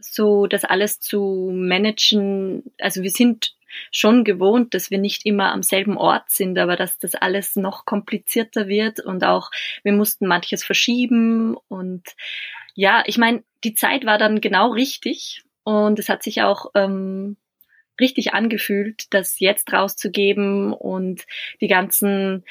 so 0.00 0.46
das 0.46 0.64
alles 0.64 1.00
zu 1.00 1.50
managen. 1.54 2.64
Also 2.78 3.02
wir 3.02 3.10
sind 3.10 3.53
schon 3.90 4.24
gewohnt, 4.24 4.74
dass 4.74 4.90
wir 4.90 4.98
nicht 4.98 5.26
immer 5.26 5.52
am 5.52 5.62
selben 5.62 5.96
Ort 5.96 6.30
sind, 6.30 6.58
aber 6.58 6.76
dass 6.76 6.98
das 6.98 7.14
alles 7.14 7.56
noch 7.56 7.84
komplizierter 7.84 8.68
wird 8.68 9.00
und 9.00 9.24
auch 9.24 9.50
wir 9.82 9.92
mussten 9.92 10.26
manches 10.26 10.64
verschieben 10.64 11.56
und 11.68 12.02
ja, 12.74 13.04
ich 13.06 13.18
meine, 13.18 13.44
die 13.62 13.74
Zeit 13.74 14.04
war 14.04 14.18
dann 14.18 14.40
genau 14.40 14.70
richtig 14.70 15.44
und 15.62 15.98
es 15.98 16.08
hat 16.08 16.22
sich 16.22 16.42
auch 16.42 16.66
ähm, 16.74 17.36
richtig 18.00 18.34
angefühlt, 18.34 19.06
das 19.10 19.38
jetzt 19.38 19.72
rauszugeben 19.72 20.72
und 20.72 21.24
die 21.60 21.68
ganzen 21.68 22.44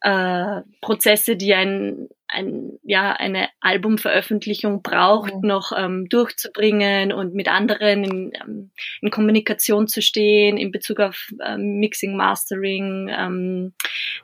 äh, 0.00 0.62
Prozesse, 0.80 1.36
die 1.36 1.54
ein 1.54 2.08
ein, 2.28 2.78
ja, 2.82 3.12
eine 3.12 3.48
Albumveröffentlichung 3.60 4.82
braucht, 4.82 5.34
mhm. 5.34 5.40
noch 5.42 5.72
ähm, 5.76 6.08
durchzubringen 6.08 7.12
und 7.12 7.34
mit 7.34 7.48
anderen 7.48 8.04
in, 8.04 8.32
ähm, 8.34 8.70
in 9.00 9.10
Kommunikation 9.10 9.86
zu 9.86 10.02
stehen 10.02 10.56
in 10.56 10.72
Bezug 10.72 11.00
auf 11.00 11.28
ähm, 11.44 11.78
Mixing, 11.78 12.16
Mastering, 12.16 13.08
ähm, 13.10 13.74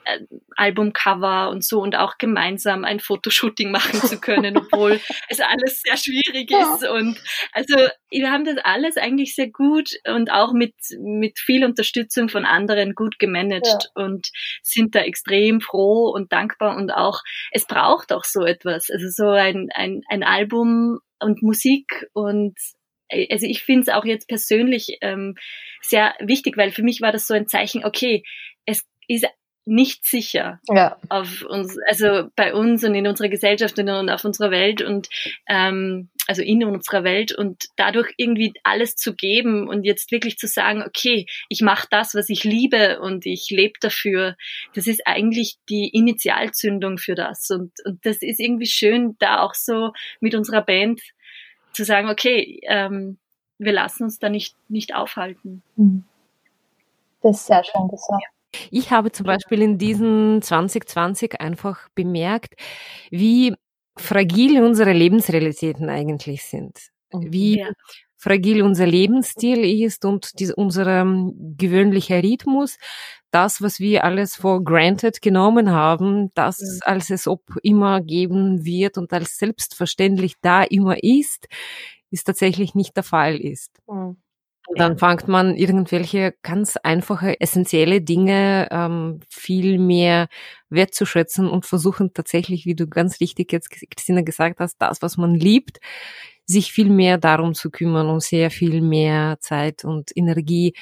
äh, 0.04 0.20
Albumcover 0.56 1.50
und 1.50 1.64
so 1.64 1.80
und 1.80 1.96
auch 1.96 2.18
gemeinsam 2.18 2.84
ein 2.84 3.00
Fotoshooting 3.00 3.70
machen 3.70 4.00
zu 4.00 4.20
können, 4.20 4.56
obwohl 4.56 5.00
es 5.28 5.40
alles 5.40 5.82
sehr 5.82 5.96
schwierig 5.96 6.50
ist. 6.50 6.82
Ja. 6.82 6.92
Und 6.92 7.20
also 7.52 7.76
wir 8.10 8.30
haben 8.30 8.44
das 8.44 8.56
alles 8.64 8.96
eigentlich 8.96 9.34
sehr 9.34 9.48
gut 9.50 9.90
und 10.06 10.30
auch 10.30 10.52
mit, 10.52 10.74
mit 10.98 11.38
viel 11.38 11.64
Unterstützung 11.64 12.28
von 12.28 12.44
anderen 12.44 12.94
gut 12.94 13.18
gemanagt 13.18 13.64
ja. 13.66 14.04
und 14.04 14.28
sind 14.62 14.94
da 14.94 15.00
extrem 15.00 15.60
froh 15.60 16.10
und 16.10 16.32
dankbar 16.32 16.76
und 16.76 16.92
auch 16.92 17.20
es 17.52 17.66
braucht 17.66 17.91
braucht 17.92 18.12
auch 18.12 18.24
so 18.24 18.44
etwas. 18.44 18.90
Also 18.90 19.08
so 19.08 19.28
ein, 19.28 19.68
ein, 19.74 20.02
ein 20.08 20.22
Album 20.22 21.00
und 21.20 21.42
Musik 21.42 22.06
und 22.12 22.54
äh, 23.08 23.26
also 23.30 23.46
ich 23.46 23.62
finde 23.62 23.82
es 23.82 23.88
auch 23.88 24.04
jetzt 24.04 24.28
persönlich 24.28 24.98
ähm, 25.02 25.34
sehr 25.82 26.14
wichtig, 26.20 26.56
weil 26.56 26.72
für 26.72 26.82
mich 26.82 27.00
war 27.00 27.12
das 27.12 27.26
so 27.26 27.34
ein 27.34 27.46
Zeichen, 27.46 27.84
okay, 27.84 28.22
es 28.66 28.84
ist 29.08 29.26
nicht 29.64 30.04
sicher 30.04 30.60
ja. 30.68 30.96
auf 31.08 31.42
uns, 31.42 31.76
also 31.86 32.28
bei 32.34 32.52
uns 32.52 32.82
und 32.82 32.94
in 32.94 33.06
unserer 33.06 33.28
Gesellschaft 33.28 33.78
und 33.78 33.88
auf 33.88 34.24
unserer 34.24 34.50
Welt 34.50 34.82
und 34.82 35.08
ähm, 35.48 36.08
also 36.26 36.42
in 36.42 36.64
unserer 36.64 37.04
Welt 37.04 37.32
und 37.32 37.64
dadurch 37.76 38.12
irgendwie 38.16 38.54
alles 38.64 38.96
zu 38.96 39.14
geben 39.14 39.68
und 39.68 39.84
jetzt 39.84 40.10
wirklich 40.10 40.36
zu 40.36 40.48
sagen, 40.48 40.82
okay, 40.82 41.26
ich 41.48 41.60
mache 41.60 41.86
das, 41.90 42.14
was 42.14 42.28
ich 42.28 42.42
liebe 42.42 43.00
und 43.00 43.24
ich 43.24 43.50
lebe 43.50 43.74
dafür, 43.80 44.36
das 44.74 44.86
ist 44.86 45.06
eigentlich 45.06 45.58
die 45.68 45.88
Initialzündung 45.88 46.98
für 46.98 47.14
das 47.14 47.48
und, 47.50 47.72
und 47.84 48.04
das 48.04 48.18
ist 48.22 48.40
irgendwie 48.40 48.66
schön, 48.66 49.16
da 49.20 49.42
auch 49.42 49.54
so 49.54 49.92
mit 50.20 50.34
unserer 50.34 50.62
Band 50.62 51.00
zu 51.72 51.84
sagen, 51.84 52.08
okay, 52.08 52.60
ähm, 52.64 53.18
wir 53.58 53.72
lassen 53.72 54.04
uns 54.04 54.18
da 54.18 54.28
nicht, 54.28 54.56
nicht 54.68 54.94
aufhalten. 54.94 55.62
Mhm. 55.76 56.04
Das 57.22 57.40
ist 57.40 57.46
sehr 57.46 57.62
schön 57.62 57.88
gesagt. 57.88 58.24
Ich 58.70 58.90
habe 58.90 59.12
zum 59.12 59.26
Beispiel 59.26 59.62
in 59.62 59.78
diesem 59.78 60.40
2020 60.42 61.40
einfach 61.40 61.88
bemerkt, 61.94 62.54
wie 63.10 63.54
fragil 63.96 64.62
unsere 64.62 64.92
Lebensrealitäten 64.92 65.88
eigentlich 65.88 66.44
sind. 66.44 66.78
Mhm. 67.12 67.32
Wie 67.32 67.58
ja. 67.58 67.70
fragil 68.16 68.62
unser 68.62 68.86
Lebensstil 68.86 69.64
ist 69.84 70.04
und 70.04 70.38
die, 70.38 70.52
unser 70.52 70.86
ähm, 70.86 71.54
gewöhnlicher 71.58 72.22
Rhythmus, 72.22 72.78
das, 73.30 73.62
was 73.62 73.80
wir 73.80 74.04
alles 74.04 74.36
for 74.36 74.62
granted 74.62 75.22
genommen 75.22 75.70
haben, 75.70 76.30
das 76.34 76.60
ja. 76.60 76.86
als 76.86 77.10
es 77.10 77.26
ob 77.26 77.42
immer 77.62 78.00
geben 78.00 78.64
wird 78.64 78.98
und 78.98 79.12
als 79.12 79.38
selbstverständlich 79.38 80.34
da 80.40 80.62
immer 80.62 81.02
ist, 81.02 81.48
ist 82.10 82.24
tatsächlich 82.24 82.74
nicht 82.74 82.96
der 82.96 83.02
Fall 83.02 83.36
ist. 83.36 83.78
Mhm. 83.86 84.16
Und 84.68 84.78
dann 84.78 84.96
fängt 84.96 85.26
man 85.28 85.56
irgendwelche 85.56 86.34
ganz 86.42 86.76
einfache, 86.76 87.40
essentielle 87.40 88.00
Dinge 88.00 88.68
ähm, 88.70 89.20
viel 89.28 89.78
mehr 89.78 90.28
wertzuschätzen 90.70 91.48
und 91.48 91.66
versuchen 91.66 92.14
tatsächlich, 92.14 92.64
wie 92.64 92.74
du 92.74 92.86
ganz 92.86 93.20
richtig 93.20 93.52
jetzt, 93.52 93.70
Christina, 93.70 94.22
gesagt 94.22 94.60
hast, 94.60 94.76
das, 94.78 95.02
was 95.02 95.16
man 95.16 95.34
liebt, 95.34 95.80
sich 96.46 96.72
viel 96.72 96.90
mehr 96.90 97.18
darum 97.18 97.54
zu 97.54 97.70
kümmern 97.70 98.08
und 98.08 98.22
sehr 98.22 98.50
viel 98.50 98.80
mehr 98.80 99.38
Zeit 99.40 99.84
und 99.84 100.10
Energie 100.16 100.74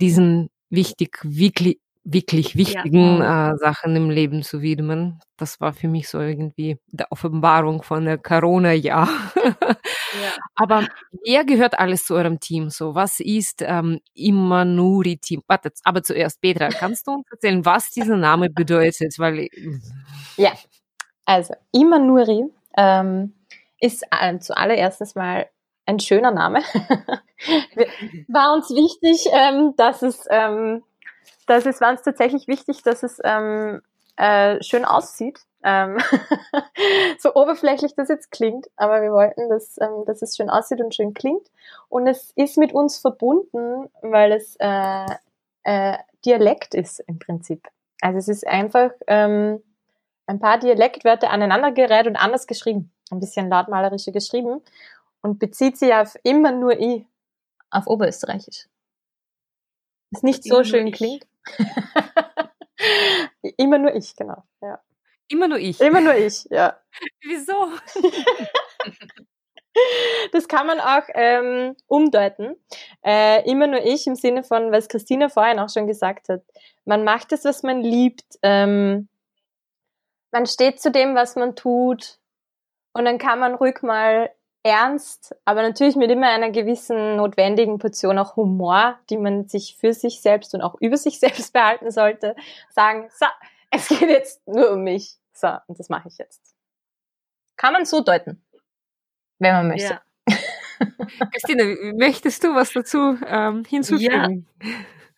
diesen 0.00 0.50
wichtig, 0.70 1.18
wirklich, 1.22 1.78
wirklich 2.04 2.56
wichtigen 2.56 3.18
ja. 3.18 3.52
äh, 3.52 3.56
Sachen 3.56 3.94
im 3.94 4.10
Leben 4.10 4.42
zu 4.42 4.60
widmen. 4.60 5.20
Das 5.36 5.60
war 5.60 5.72
für 5.72 5.88
mich 5.88 6.08
so 6.08 6.20
irgendwie 6.20 6.78
der 6.88 7.06
Offenbarung 7.10 7.82
von 7.82 8.04
der 8.04 8.18
Corona-Jahr. 8.18 9.08
Ja. 9.36 10.32
Aber 10.56 10.86
wer 11.24 11.44
gehört 11.44 11.78
alles 11.78 12.04
zu 12.04 12.14
eurem 12.14 12.40
Team? 12.40 12.70
So, 12.70 12.94
was 12.94 13.20
ist 13.20 13.62
ähm, 13.62 14.00
Immanuri-Team? 14.14 15.42
Warte, 15.46 15.72
aber 15.84 16.02
zuerst, 16.02 16.40
Petra, 16.40 16.68
kannst 16.68 17.06
du 17.06 17.12
uns 17.12 17.26
erzählen, 17.30 17.64
was 17.64 17.90
dieser 17.90 18.16
Name 18.16 18.50
bedeutet? 18.50 19.14
Weil 19.18 19.48
ja, 20.36 20.52
also 21.24 21.54
Immanuri 21.72 22.44
ähm, 22.76 23.34
ist 23.80 24.04
äh, 24.10 24.38
zuallererst 24.38 25.16
mal 25.16 25.46
ein 25.86 25.98
schöner 25.98 26.30
Name. 26.30 26.60
war 28.28 28.54
uns 28.54 28.70
wichtig, 28.70 29.26
ähm, 29.32 29.74
dass 29.76 30.02
es, 30.02 30.26
ähm, 30.30 30.82
es 31.46 31.80
war 31.80 31.90
uns 31.90 32.02
tatsächlich 32.02 32.48
wichtig, 32.48 32.82
dass 32.82 33.02
es 33.02 33.18
ähm, 33.24 33.82
äh, 34.16 34.62
schön 34.62 34.84
aussieht. 34.84 35.40
Ähm, 35.64 35.98
so 37.18 37.34
oberflächlich 37.34 37.94
das 37.94 38.08
jetzt 38.08 38.30
klingt, 38.30 38.68
aber 38.76 39.00
wir 39.00 39.12
wollten, 39.12 39.48
dass, 39.48 39.78
ähm, 39.80 40.04
dass 40.06 40.22
es 40.22 40.36
schön 40.36 40.50
aussieht 40.50 40.80
und 40.80 40.94
schön 40.94 41.14
klingt. 41.14 41.46
Und 41.88 42.06
es 42.06 42.32
ist 42.34 42.58
mit 42.58 42.72
uns 42.72 42.98
verbunden, 42.98 43.88
weil 44.02 44.32
es 44.32 44.56
äh, 44.58 45.06
äh, 45.64 45.98
Dialekt 46.24 46.74
ist 46.74 47.00
im 47.00 47.18
Prinzip. 47.18 47.68
Also 48.00 48.18
es 48.18 48.28
ist 48.28 48.46
einfach 48.46 48.90
ähm, 49.06 49.62
ein 50.26 50.40
paar 50.40 50.58
Dialektwörter 50.58 51.30
aneinandergereiht 51.30 52.06
und 52.06 52.16
anders 52.16 52.46
geschrieben. 52.46 52.92
Ein 53.10 53.20
bisschen 53.20 53.48
lautmalerischer 53.48 54.12
geschrieben 54.12 54.62
und 55.20 55.38
bezieht 55.38 55.78
sich 55.78 55.92
auf 55.94 56.16
immer 56.22 56.52
nur 56.52 56.78
ich, 56.78 57.04
auf 57.70 57.86
Oberösterreichisch. 57.86 58.66
Was 60.10 60.22
nicht 60.22 60.44
so 60.44 60.64
schön 60.64 60.90
klingt. 60.92 61.26
immer 63.56 63.78
nur 63.78 63.94
ich, 63.94 64.16
genau. 64.16 64.42
Ja. 64.60 64.80
Immer 65.28 65.48
nur 65.48 65.58
ich. 65.58 65.80
Immer 65.80 66.00
nur 66.00 66.14
ich, 66.14 66.44
ja. 66.50 66.78
Wieso? 67.22 67.72
Das 70.32 70.48
kann 70.48 70.66
man 70.66 70.80
auch 70.80 71.04
ähm, 71.14 71.74
umdeuten. 71.86 72.56
Äh, 73.02 73.50
immer 73.50 73.66
nur 73.66 73.82
ich 73.82 74.06
im 74.06 74.14
Sinne 74.14 74.44
von, 74.44 74.70
was 74.70 74.86
Christina 74.86 75.30
vorhin 75.30 75.58
auch 75.58 75.70
schon 75.70 75.86
gesagt 75.86 76.28
hat. 76.28 76.42
Man 76.84 77.04
macht 77.04 77.32
es, 77.32 77.46
was 77.46 77.62
man 77.62 77.80
liebt. 77.80 78.38
Ähm, 78.42 79.08
man 80.30 80.44
steht 80.44 80.80
zu 80.80 80.90
dem, 80.90 81.14
was 81.14 81.36
man 81.36 81.56
tut. 81.56 82.18
Und 82.92 83.06
dann 83.06 83.16
kann 83.16 83.38
man 83.38 83.54
ruhig 83.54 83.80
mal 83.80 84.30
ernst, 84.62 85.34
aber 85.44 85.62
natürlich 85.62 85.96
mit 85.96 86.10
immer 86.10 86.28
einer 86.28 86.50
gewissen 86.50 87.16
notwendigen 87.16 87.78
Portion 87.78 88.18
auch 88.18 88.36
Humor, 88.36 88.98
die 89.10 89.16
man 89.16 89.48
sich 89.48 89.76
für 89.78 89.92
sich 89.92 90.20
selbst 90.20 90.54
und 90.54 90.62
auch 90.62 90.76
über 90.80 90.96
sich 90.96 91.18
selbst 91.20 91.52
behalten 91.52 91.90
sollte, 91.90 92.36
sagen, 92.70 93.08
so, 93.12 93.26
es 93.70 93.88
geht 93.88 94.02
jetzt 94.02 94.46
nur 94.46 94.72
um 94.72 94.84
mich. 94.84 95.16
So, 95.32 95.48
und 95.66 95.78
das 95.78 95.88
mache 95.88 96.08
ich 96.08 96.18
jetzt. 96.18 96.54
Kann 97.56 97.72
man 97.72 97.84
so 97.84 98.00
deuten, 98.00 98.44
wenn 99.38 99.52
man 99.54 99.68
möchte. 99.68 100.00
Ja. 100.28 100.36
Christine, 101.32 101.94
möchtest 101.96 102.42
du 102.44 102.54
was 102.54 102.72
dazu 102.72 103.18
ähm, 103.26 103.64
hinzufügen? 103.64 104.46
Ja. 104.62 104.68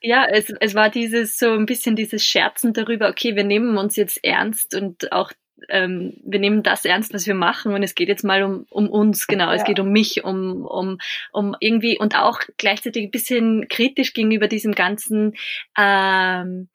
Ja, 0.06 0.26
es, 0.26 0.52
es 0.60 0.74
war 0.74 0.90
dieses 0.90 1.38
so 1.38 1.52
ein 1.52 1.64
bisschen 1.64 1.96
dieses 1.96 2.22
Scherzen 2.22 2.74
darüber, 2.74 3.08
okay, 3.08 3.36
wir 3.36 3.44
nehmen 3.44 3.78
uns 3.78 3.96
jetzt 3.96 4.22
ernst 4.22 4.74
und 4.74 5.10
auch 5.12 5.32
ähm, 5.68 6.14
wir 6.24 6.40
nehmen 6.40 6.62
das 6.62 6.84
ernst, 6.84 7.14
was 7.14 7.26
wir 7.26 7.34
machen 7.34 7.74
und 7.74 7.82
es 7.82 7.94
geht 7.94 8.08
jetzt 8.08 8.24
mal 8.24 8.42
um, 8.42 8.66
um 8.70 8.88
uns, 8.88 9.26
genau, 9.26 9.46
ja. 9.46 9.54
es 9.54 9.64
geht 9.64 9.80
um 9.80 9.90
mich, 9.90 10.24
um, 10.24 10.64
um, 10.66 10.98
um 11.32 11.56
irgendwie 11.60 11.98
und 11.98 12.16
auch 12.16 12.40
gleichzeitig 12.56 13.04
ein 13.04 13.10
bisschen 13.10 13.68
kritisch 13.68 14.14
gegenüber 14.14 14.48
diesem 14.48 14.74
ganzen 14.74 15.34
ähm, 15.78 16.68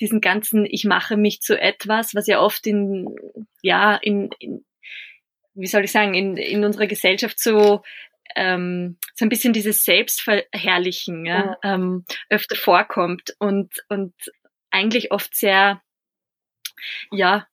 diesen 0.00 0.20
ganzen, 0.20 0.66
ich 0.66 0.84
mache 0.84 1.16
mich 1.16 1.40
zu 1.42 1.58
etwas, 1.60 2.14
was 2.14 2.26
ja 2.26 2.40
oft 2.40 2.66
in, 2.66 3.14
ja, 3.62 3.94
in, 3.94 4.30
in 4.40 4.64
wie 5.54 5.66
soll 5.66 5.84
ich 5.84 5.92
sagen, 5.92 6.14
in, 6.14 6.36
in 6.36 6.64
unserer 6.64 6.86
Gesellschaft 6.86 7.38
so 7.38 7.82
ähm, 8.34 8.96
so 9.14 9.24
ein 9.24 9.28
bisschen 9.28 9.52
dieses 9.52 9.84
Selbstverherrlichen 9.84 11.26
ja, 11.26 11.56
ja. 11.62 11.74
Ähm, 11.74 12.04
öfter 12.30 12.56
vorkommt 12.56 13.34
und, 13.38 13.72
und 13.88 14.14
eigentlich 14.70 15.12
oft 15.12 15.36
sehr, 15.36 15.82
ja, 17.10 17.46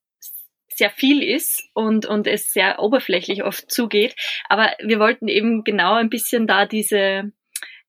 sehr 0.79 0.89
viel 0.89 1.21
ist 1.21 1.69
und, 1.73 2.07
und 2.07 2.25
es 2.25 2.51
sehr 2.51 2.79
oberflächlich 2.79 3.43
oft 3.43 3.69
zugeht. 3.71 4.15
Aber 4.49 4.71
wir 4.83 4.99
wollten 4.99 5.27
eben 5.27 5.63
genau 5.63 5.93
ein 5.93 6.09
bisschen 6.09 6.47
da 6.47 6.65
diese, 6.65 7.31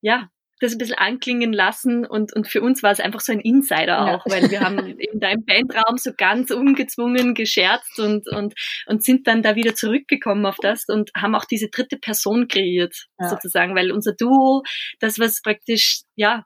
ja, 0.03 0.29
das 0.61 0.72
ein 0.72 0.79
bisschen 0.79 0.98
anklingen 0.98 1.55
lassen 1.55 2.05
und, 2.05 2.35
und 2.35 2.46
für 2.46 2.61
uns 2.61 2.83
war 2.83 2.90
es 2.90 3.00
einfach 3.00 3.20
so 3.20 3.33
ein 3.33 3.40
Insider 3.40 4.03
auch, 4.03 4.26
ja. 4.26 4.33
weil 4.33 4.50
wir 4.50 4.61
haben 4.61 4.79
in 4.98 5.18
deinem 5.18 5.44
Bandraum 5.46 5.96
so 5.96 6.12
ganz 6.14 6.50
ungezwungen 6.50 7.35
gescherzt 7.35 7.98
und, 7.98 8.29
und, 8.29 8.53
und 8.87 9.03
sind 9.03 9.26
dann 9.26 9.42
da 9.42 9.57
wieder 9.57 9.74
zurückgekommen 9.74 10.44
auf 10.44 10.57
das 10.61 10.85
und 10.87 11.11
haben 11.16 11.35
auch 11.35 11.46
diese 11.46 11.70
dritte 11.70 11.96
Person 11.96 12.46
kreiert, 12.46 13.07
ja. 13.18 13.29
sozusagen, 13.29 13.74
weil 13.74 13.90
unser 13.90 14.12
Duo, 14.12 14.62
das 14.98 15.18
was 15.18 15.40
praktisch, 15.40 16.03
ja, 16.14 16.44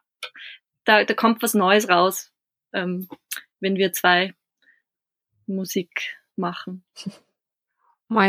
da, 0.85 1.05
da 1.05 1.15
kommt 1.15 1.43
was 1.43 1.55
Neues 1.55 1.89
raus, 1.89 2.31
ähm, 2.73 3.09
wenn 3.59 3.77
wir 3.77 3.93
zwei 3.93 4.33
Musik 5.47 6.17
machen. 6.37 6.85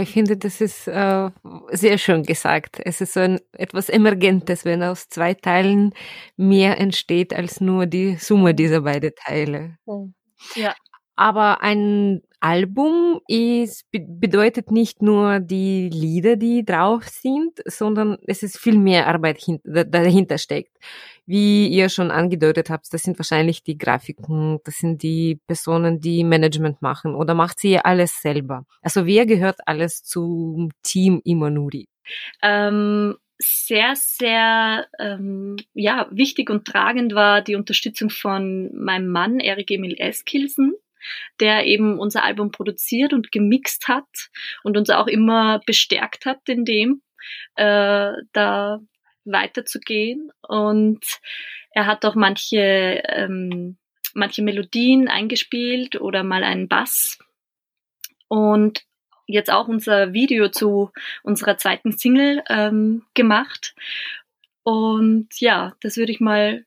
Ich 0.01 0.09
finde, 0.09 0.37
das 0.37 0.61
ist 0.61 0.87
äh, 0.87 1.29
sehr 1.71 1.97
schön 1.97 2.23
gesagt. 2.23 2.79
Es 2.83 3.01
ist 3.01 3.13
so 3.13 3.19
ein, 3.19 3.39
etwas 3.51 3.89
Emergentes, 3.89 4.65
wenn 4.65 4.81
aus 4.81 5.09
zwei 5.09 5.33
Teilen 5.33 5.93
mehr 6.37 6.79
entsteht 6.79 7.33
als 7.33 7.61
nur 7.61 7.85
die 7.85 8.15
Summe 8.15 8.55
dieser 8.55 8.81
beiden 8.81 9.11
Teile. 9.15 9.77
Ja. 10.55 10.73
Aber 11.15 11.61
ein 11.61 12.21
Album 12.45 13.21
ist, 13.27 13.85
bedeutet 13.91 14.69
nicht 14.69 15.01
nur 15.01 15.39
die 15.39 15.89
Lieder, 15.89 16.35
die 16.35 16.63
drauf 16.63 17.07
sind, 17.07 17.59
sondern 17.65 18.19
es 18.27 18.43
ist 18.43 18.59
viel 18.59 18.77
mehr 18.77 19.07
Arbeit 19.07 19.43
dahinter 19.63 20.37
steckt. 20.37 20.77
Wie 21.25 21.67
ihr 21.67 21.89
schon 21.89 22.11
angedeutet 22.11 22.69
habt, 22.69 22.93
das 22.93 23.01
sind 23.01 23.17
wahrscheinlich 23.17 23.63
die 23.63 23.79
Grafiken, 23.79 24.59
das 24.63 24.75
sind 24.75 25.01
die 25.01 25.39
Personen, 25.47 25.99
die 25.99 26.23
Management 26.23 26.83
machen 26.83 27.15
oder 27.15 27.33
macht 27.33 27.59
sie 27.59 27.79
alles 27.79 28.21
selber? 28.21 28.67
Also 28.83 29.07
wer 29.07 29.25
gehört 29.25 29.61
alles 29.65 30.03
zum 30.03 30.69
Team 30.83 31.21
Imanuri? 31.23 31.87
Ähm 32.43 33.15
sehr, 33.37 33.95
sehr 33.95 34.87
ähm, 34.99 35.57
ja, 35.73 36.07
wichtig 36.11 36.49
und 36.49 36.65
tragend 36.65 37.15
war 37.15 37.41
die 37.41 37.55
Unterstützung 37.55 38.09
von 38.09 38.69
meinem 38.73 39.09
Mann, 39.09 39.39
Erik 39.39 39.71
Emil 39.71 39.95
Eskilsen, 39.97 40.75
der 41.39 41.65
eben 41.65 41.99
unser 41.99 42.23
Album 42.23 42.51
produziert 42.51 43.13
und 43.13 43.31
gemixt 43.31 43.87
hat 43.87 44.29
und 44.63 44.77
uns 44.77 44.89
auch 44.89 45.07
immer 45.07 45.59
bestärkt 45.65 46.25
hat 46.25 46.47
in 46.47 46.65
dem, 46.65 47.01
äh, 47.55 48.11
da 48.33 48.79
weiterzugehen. 49.25 50.31
Und 50.47 51.03
er 51.71 51.87
hat 51.87 52.05
auch 52.05 52.15
manche, 52.15 53.03
ähm, 53.07 53.77
manche 54.13 54.41
Melodien 54.41 55.07
eingespielt 55.07 55.99
oder 55.99 56.23
mal 56.23 56.43
einen 56.43 56.67
Bass. 56.67 57.19
Und 58.27 58.83
jetzt 59.27 59.51
auch 59.51 59.67
unser 59.67 60.13
Video 60.13 60.49
zu 60.49 60.91
unserer 61.23 61.57
zweiten 61.57 61.97
Single 61.97 62.43
ähm, 62.49 63.03
gemacht. 63.13 63.75
Und 64.63 65.29
ja, 65.39 65.75
das 65.81 65.97
würde 65.97 66.11
ich 66.11 66.19
mal 66.19 66.65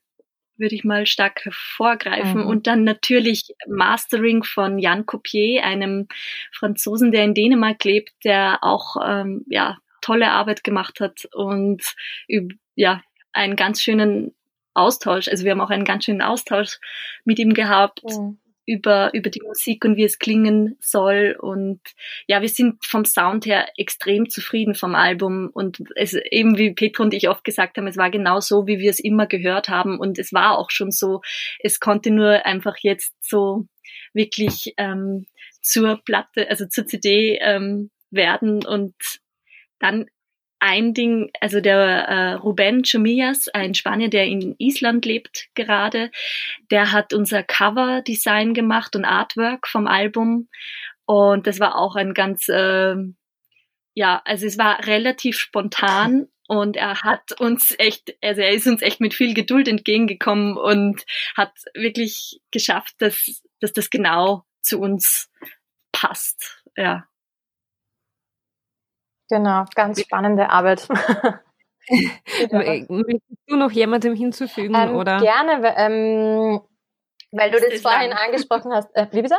würde 0.59 0.75
ich 0.75 0.83
mal 0.83 1.05
stark 1.05 1.45
hervorgreifen. 1.45 2.41
Mhm. 2.41 2.47
Und 2.47 2.67
dann 2.67 2.83
natürlich 2.83 3.55
Mastering 3.67 4.43
von 4.43 4.79
Jan 4.79 5.05
Copier, 5.05 5.63
einem 5.63 6.07
Franzosen, 6.51 7.11
der 7.11 7.23
in 7.23 7.33
Dänemark 7.33 7.83
lebt, 7.83 8.11
der 8.23 8.59
auch 8.61 8.97
ähm, 9.03 9.45
ja 9.47 9.77
tolle 10.01 10.31
Arbeit 10.31 10.63
gemacht 10.63 10.99
hat 10.99 11.27
und 11.33 11.83
ja 12.75 13.01
einen 13.33 13.55
ganz 13.55 13.81
schönen 13.81 14.35
Austausch. 14.73 15.27
Also 15.27 15.43
wir 15.43 15.51
haben 15.51 15.61
auch 15.61 15.69
einen 15.69 15.85
ganz 15.85 16.05
schönen 16.05 16.21
Austausch 16.21 16.79
mit 17.25 17.39
ihm 17.39 17.53
gehabt. 17.53 18.03
Mhm 18.03 18.39
über, 18.69 19.11
über 19.15 19.31
die 19.31 19.41
Musik 19.41 19.83
und 19.83 19.97
wie 19.97 20.03
es 20.03 20.19
klingen 20.19 20.77
soll. 20.79 21.35
Und 21.39 21.81
ja, 22.27 22.41
wir 22.41 22.49
sind 22.49 22.85
vom 22.85 23.03
Sound 23.03 23.47
her 23.47 23.67
extrem 23.77 24.29
zufrieden 24.29 24.75
vom 24.75 24.93
Album. 24.93 25.49
Und 25.51 25.81
es 25.95 26.13
eben 26.13 26.59
wie 26.59 26.75
Petro 26.75 27.01
und 27.01 27.15
ich 27.15 27.29
oft 27.29 27.43
gesagt 27.43 27.77
haben, 27.77 27.87
es 27.87 27.97
war 27.97 28.11
genau 28.11 28.39
so, 28.41 28.67
wie 28.67 28.77
wir 28.77 28.91
es 28.91 28.99
immer 28.99 29.25
gehört 29.25 29.69
haben. 29.69 29.99
Und 29.99 30.19
es 30.19 30.31
war 30.33 30.59
auch 30.59 30.69
schon 30.69 30.91
so. 30.91 31.21
Es 31.59 31.79
konnte 31.79 32.11
nur 32.11 32.45
einfach 32.45 32.75
jetzt 32.83 33.15
so 33.21 33.65
wirklich 34.13 34.75
ähm, 34.77 35.25
zur 35.63 35.99
Platte, 36.05 36.47
also 36.47 36.67
zur 36.67 36.85
CD 36.85 37.39
ähm, 37.41 37.89
werden 38.11 38.63
und 38.63 38.93
dann 39.79 40.05
ein 40.59 40.93
Ding, 40.93 41.31
also 41.39 41.61
der 41.61 41.77
äh, 41.77 42.33
Ruben 42.33 42.83
Chomillas, 42.83 43.47
ein 43.49 43.73
Spanier, 43.73 44.09
der 44.09 44.25
in 44.25 44.55
Island 44.57 45.05
lebt 45.05 45.47
gerade, 45.55 46.11
der 46.69 46.91
hat 46.91 47.13
unser 47.13 47.43
Cover-Design 47.43 48.53
gemacht 48.53 48.95
und 48.95 49.05
Artwork 49.05 49.67
vom 49.67 49.87
Album. 49.87 50.49
Und 51.05 51.47
das 51.47 51.59
war 51.59 51.75
auch 51.75 51.95
ein 51.95 52.13
ganz, 52.13 52.47
äh, 52.49 52.95
ja, 53.93 54.21
also 54.25 54.45
es 54.45 54.57
war 54.57 54.85
relativ 54.85 55.39
spontan 55.39 56.27
und 56.47 56.77
er 56.77 57.01
hat 57.01 57.39
uns 57.39 57.73
echt, 57.77 58.15
also 58.21 58.41
er 58.41 58.51
ist 58.51 58.67
uns 58.67 58.81
echt 58.81 58.99
mit 59.01 59.13
viel 59.13 59.33
Geduld 59.33 59.67
entgegengekommen 59.67 60.57
und 60.57 61.05
hat 61.35 61.53
wirklich 61.73 62.41
geschafft, 62.51 62.95
dass, 62.99 63.43
dass 63.59 63.73
das 63.73 63.89
genau 63.89 64.45
zu 64.61 64.79
uns 64.79 65.29
passt. 65.91 66.63
Ja. 66.75 67.08
Genau, 69.29 69.65
ganz 69.75 70.01
spannende 70.01 70.49
Arbeit. 70.49 70.87
Möchtest 71.89 73.37
du 73.47 73.55
noch 73.55 73.71
jemandem 73.71 74.15
hinzufügen? 74.15 74.75
Ähm, 74.75 74.95
oder? 74.95 75.19
Gerne, 75.19 75.73
ähm, 75.77 76.61
weil 77.31 77.51
du 77.51 77.59
das 77.59 77.81
vorhin 77.81 78.09
lang. 78.09 78.19
angesprochen 78.19 78.73
hast. 78.73 78.89
Äh, 78.95 79.07
wie 79.11 79.21
bitte? 79.21 79.37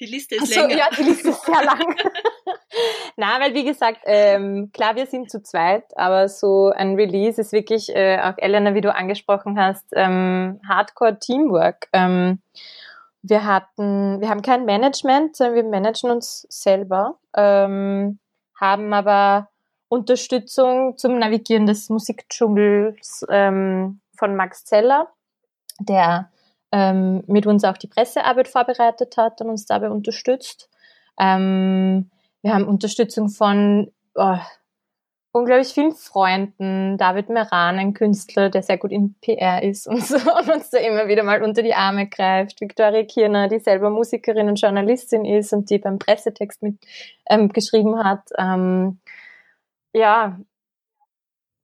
Die 0.00 0.06
Liste 0.06 0.36
ist 0.36 0.52
so, 0.54 0.60
länger. 0.60 0.76
Ja, 0.76 0.88
die 0.96 1.02
Liste 1.02 1.30
ist 1.30 1.44
sehr 1.44 1.64
lang. 1.64 1.96
Na, 3.16 3.40
weil 3.40 3.54
wie 3.54 3.64
gesagt, 3.64 4.00
ähm, 4.04 4.70
klar, 4.72 4.96
wir 4.96 5.06
sind 5.06 5.30
zu 5.30 5.42
zweit, 5.42 5.84
aber 5.96 6.28
so 6.28 6.70
ein 6.70 6.94
Release 6.94 7.40
ist 7.40 7.52
wirklich, 7.52 7.94
äh, 7.94 8.20
auch 8.20 8.34
Elena, 8.36 8.74
wie 8.74 8.80
du 8.80 8.94
angesprochen 8.94 9.58
hast, 9.58 9.86
ähm, 9.92 10.60
Hardcore 10.68 11.18
Teamwork. 11.18 11.88
Ähm, 11.92 12.40
wir 13.22 13.44
hatten, 13.44 14.20
wir 14.20 14.28
haben 14.28 14.42
kein 14.42 14.64
Management, 14.64 15.36
sondern 15.36 15.56
wir 15.56 15.64
managen 15.64 16.10
uns 16.10 16.46
selber, 16.48 17.18
ähm, 17.36 18.20
haben 18.60 18.92
aber 18.92 19.48
Unterstützung 19.88 20.96
zum 20.98 21.18
Navigieren 21.18 21.66
des 21.66 21.88
Musikdschungels 21.88 23.24
ähm, 23.30 24.00
von 24.14 24.36
Max 24.36 24.64
Zeller, 24.64 25.08
der 25.80 26.30
ähm, 26.72 27.22
mit 27.26 27.46
uns 27.46 27.64
auch 27.64 27.78
die 27.78 27.86
Pressearbeit 27.86 28.48
vorbereitet 28.48 29.16
hat 29.16 29.40
und 29.40 29.48
uns 29.48 29.64
dabei 29.64 29.90
unterstützt. 29.90 30.68
Ähm, 31.18 32.10
wir 32.42 32.54
haben 32.54 32.68
Unterstützung 32.68 33.30
von 33.30 33.90
oh, 34.14 34.38
unglaublich 35.32 35.68
vielen 35.68 35.92
Freunden. 35.92 36.96
David 36.98 37.28
Meran, 37.28 37.78
ein 37.78 37.94
Künstler, 37.94 38.50
der 38.50 38.62
sehr 38.62 38.78
gut 38.78 38.92
in 38.92 39.14
PR 39.20 39.62
ist 39.62 39.86
und 39.86 40.04
so 40.04 40.16
und 40.38 40.50
uns 40.50 40.70
da 40.70 40.78
immer 40.78 41.08
wieder 41.08 41.22
mal 41.22 41.42
unter 41.42 41.62
die 41.62 41.74
Arme 41.74 42.08
greift. 42.08 42.60
Victoria 42.60 43.04
Kirner, 43.04 43.48
die 43.48 43.58
selber 43.58 43.90
Musikerin 43.90 44.48
und 44.48 44.60
Journalistin 44.60 45.24
ist 45.24 45.52
und 45.52 45.70
die 45.70 45.78
beim 45.78 45.98
Pressetext 45.98 46.62
mit 46.62 46.76
ähm, 47.28 47.48
geschrieben 47.50 48.02
hat. 48.02 48.30
Ähm, 48.38 49.00
ja, 49.92 50.38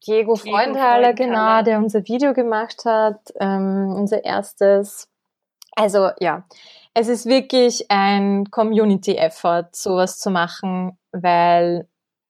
Diego, 0.07 0.35
Diego 0.35 0.37
Freundhaler, 0.37 1.15
genau, 1.15 1.63
der 1.63 1.79
unser 1.79 2.07
Video 2.07 2.35
gemacht 2.35 2.85
hat, 2.85 3.33
ähm, 3.41 3.95
unser 3.97 4.25
erstes. 4.25 5.09
Also 5.77 6.11
ja, 6.21 6.45
es 6.93 7.09
ist 7.09 7.27
wirklich 7.27 7.91
ein 7.91 8.51
Community-Effort, 8.51 9.71
sowas 9.73 10.19
zu 10.19 10.31
machen, 10.31 10.99
weil 11.11 11.89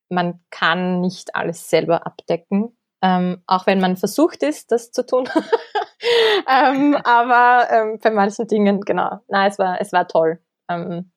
man 0.09 0.39
kann 0.49 1.01
nicht 1.01 1.35
alles 1.35 1.69
selber 1.69 2.05
abdecken, 2.05 2.77
ähm, 3.01 3.41
auch 3.47 3.67
wenn 3.67 3.79
man 3.79 3.97
versucht 3.97 4.43
ist, 4.43 4.71
das 4.71 4.91
zu 4.91 5.05
tun. 5.05 5.29
ähm, 6.49 6.95
aber 7.03 7.67
ähm, 7.71 7.99
bei 8.01 8.11
manchen 8.11 8.47
Dingen, 8.47 8.81
genau, 8.81 9.19
na, 9.27 9.47
es 9.47 9.59
war, 9.59 9.79
es 9.81 9.91
war 9.93 10.07
toll. 10.07 10.39
Ähm, 10.69 11.11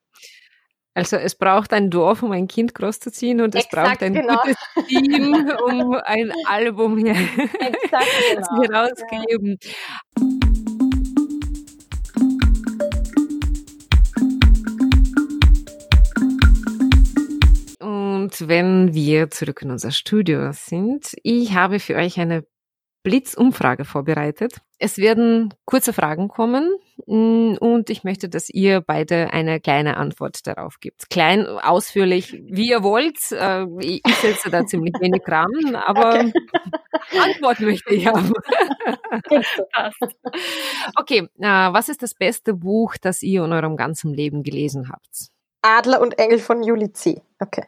also 0.98 1.16
es 1.16 1.36
braucht 1.36 1.72
ein 1.72 1.90
Dorf, 1.90 2.24
um 2.24 2.32
ein 2.32 2.48
Kind 2.48 2.74
großzuziehen 2.74 3.40
und 3.40 3.54
es 3.54 3.66
Exakt, 3.66 4.00
braucht 4.00 4.02
ein 4.02 4.14
genau. 4.14 4.42
gutes 4.42 4.56
Team, 4.88 5.48
um 5.64 5.94
ein 5.94 6.32
Album 6.44 6.98
hier 6.98 7.12
Exakt, 7.60 8.06
genau. 8.34 8.62
herausgeben. 8.72 9.58
Ja. 9.62 10.27
Wenn 18.46 18.94
wir 18.94 19.30
zurück 19.30 19.62
in 19.62 19.70
unser 19.70 19.90
Studio 19.90 20.52
sind, 20.52 21.14
ich 21.22 21.54
habe 21.54 21.80
für 21.80 21.96
euch 21.96 22.20
eine 22.20 22.44
Blitzumfrage 23.02 23.84
vorbereitet. 23.84 24.58
Es 24.78 24.98
werden 24.98 25.54
kurze 25.64 25.92
Fragen 25.92 26.28
kommen 26.28 26.76
mm, 27.06 27.54
und 27.58 27.90
ich 27.90 28.04
möchte, 28.04 28.28
dass 28.28 28.50
ihr 28.50 28.80
beide 28.80 29.32
eine 29.32 29.60
kleine 29.60 29.96
Antwort 29.96 30.46
darauf 30.46 30.78
gibt. 30.80 31.08
Klein, 31.08 31.46
ausführlich, 31.46 32.32
wie 32.32 32.68
ihr 32.68 32.82
wollt. 32.82 33.18
Äh, 33.32 33.66
ich 33.80 34.02
setze 34.20 34.50
da 34.50 34.66
ziemlich 34.66 34.94
wenig 35.00 35.22
Rahmen, 35.26 35.74
aber 35.74 36.20
okay. 36.20 36.32
Antwort 37.18 37.60
möchte 37.60 37.94
ich 37.94 38.06
haben. 38.06 38.32
okay, 40.96 41.28
äh, 41.38 41.72
was 41.72 41.88
ist 41.88 42.02
das 42.02 42.14
beste 42.14 42.54
Buch, 42.54 42.96
das 43.00 43.22
ihr 43.22 43.44
in 43.44 43.52
eurem 43.52 43.76
ganzen 43.76 44.12
Leben 44.12 44.42
gelesen 44.42 44.90
habt? 44.90 45.28
Adler 45.62 46.00
und 46.00 46.18
Engel 46.18 46.38
von 46.38 46.62
Juli 46.62 46.92
C. 46.92 47.22
Okay. 47.40 47.64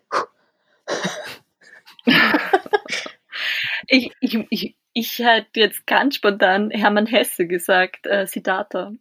Ich, 3.89 4.13
ich, 4.21 4.39
ich, 4.51 4.77
ich 4.93 5.19
hätte 5.19 5.61
jetzt 5.61 5.87
ganz 5.87 6.17
spontan 6.17 6.71
Hermann 6.71 7.07
Hesse 7.07 7.47
gesagt, 7.47 8.07
äh, 8.07 8.27
Siddhartha. 8.27 8.93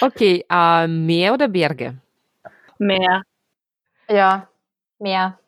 okay, 0.00 0.44
äh, 0.48 0.86
Meer 0.86 1.34
oder 1.34 1.48
Berge? 1.48 2.00
Meer. 2.78 3.22
Ja, 4.08 4.48
Meer. 4.98 5.38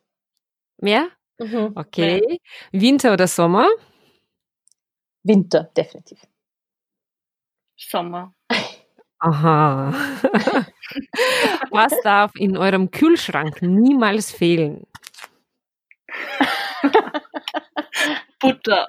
Meer? 0.78 1.10
Mhm. 1.38 1.72
Okay. 1.74 2.20
Meer. 2.26 2.38
Winter 2.72 3.12
oder 3.12 3.26
Sommer? 3.26 3.68
Winter, 5.22 5.64
definitiv. 5.76 6.20
Sommer. 7.76 8.34
Aha. 9.20 9.92
Was 11.70 11.92
darf 12.02 12.32
in 12.36 12.56
eurem 12.56 12.90
Kühlschrank 12.90 13.60
niemals 13.60 14.32
fehlen? 14.32 14.86
Butter. 18.40 18.86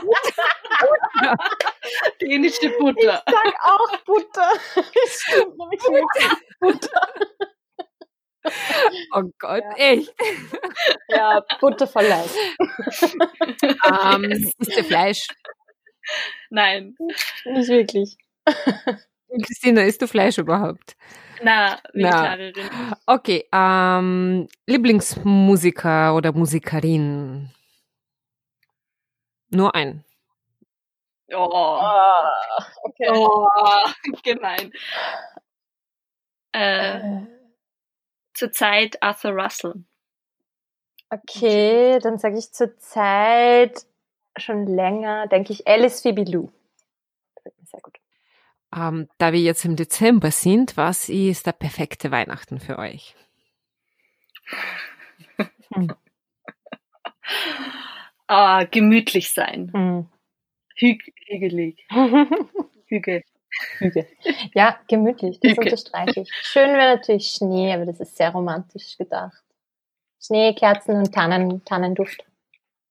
Butter. 0.00 0.48
Dänische 2.20 2.70
Butter. 2.78 3.22
Ich 3.26 3.34
sag 3.34 3.54
auch 3.64 3.96
Butter. 4.04 4.52
Das 4.74 5.20
stimmt 5.20 5.58
nämlich 5.58 5.82
Butter. 6.60 7.08
Oh 9.12 9.22
Gott, 9.38 9.62
ja. 9.76 9.92
echt? 9.92 10.14
Ja, 11.08 11.42
Butter 11.60 11.86
voll 11.86 12.04
leicht. 12.06 12.34
Um, 13.86 14.24
ist 14.24 14.76
der 14.76 14.84
Fleisch? 14.84 15.26
Nein. 16.50 16.96
Nicht 17.44 17.68
wirklich. 17.68 18.16
Christina, 19.42 19.82
isst 19.82 20.02
du 20.02 20.06
Fleisch 20.06 20.38
überhaupt? 20.38 20.96
Na, 21.42 21.78
Vegetarierin. 21.92 22.70
Na. 22.70 22.98
Okay, 23.06 23.44
ähm, 23.52 24.48
Lieblingsmusiker 24.66 26.14
oder 26.14 26.32
Musikerin? 26.32 27.50
Nur 29.50 29.74
ein. 29.74 30.04
Oh, 31.32 31.48
oh 31.50 31.80
okay. 32.84 33.08
Oh, 33.12 33.46
gemein. 34.22 34.72
Äh, 36.52 36.98
äh. 36.98 37.26
Zurzeit 38.34 39.02
Arthur 39.02 39.32
Russell. 39.32 39.84
Okay, 41.10 41.98
dann 42.00 42.18
sage 42.18 42.38
ich 42.38 42.52
zurzeit 42.52 43.86
schon 44.36 44.66
länger, 44.66 45.28
denke 45.28 45.52
ich 45.52 45.66
Alice 45.66 46.02
Phoebe 46.02 46.24
Lou. 46.24 46.50
Ähm, 48.74 49.08
da 49.18 49.32
wir 49.32 49.40
jetzt 49.40 49.64
im 49.64 49.76
Dezember 49.76 50.30
sind, 50.30 50.76
was 50.76 51.08
ist 51.08 51.46
der 51.46 51.52
perfekte 51.52 52.10
Weihnachten 52.10 52.58
für 52.58 52.78
euch? 52.78 53.14
Hm. 55.72 55.92
ah, 58.26 58.64
gemütlich 58.64 59.30
sein. 59.30 59.70
Hm. 59.72 60.06
Hü 60.76 60.98
hügelig. 61.28 61.86
Hügel. 62.86 63.22
Hügel. 63.78 64.08
Ja, 64.54 64.80
gemütlich, 64.88 65.38
das 65.40 65.52
Hügel. 65.52 65.64
unterstreiche 65.64 66.20
ich. 66.22 66.30
Schön 66.32 66.70
wäre 66.70 66.96
natürlich 66.96 67.28
Schnee, 67.28 67.72
aber 67.72 67.86
das 67.86 68.00
ist 68.00 68.16
sehr 68.16 68.30
romantisch 68.30 68.98
gedacht. 68.98 69.42
Schnee, 70.20 70.54
Kerzen 70.54 70.96
und 70.96 71.14
Tannen, 71.14 71.64
Tannenduft. 71.64 72.24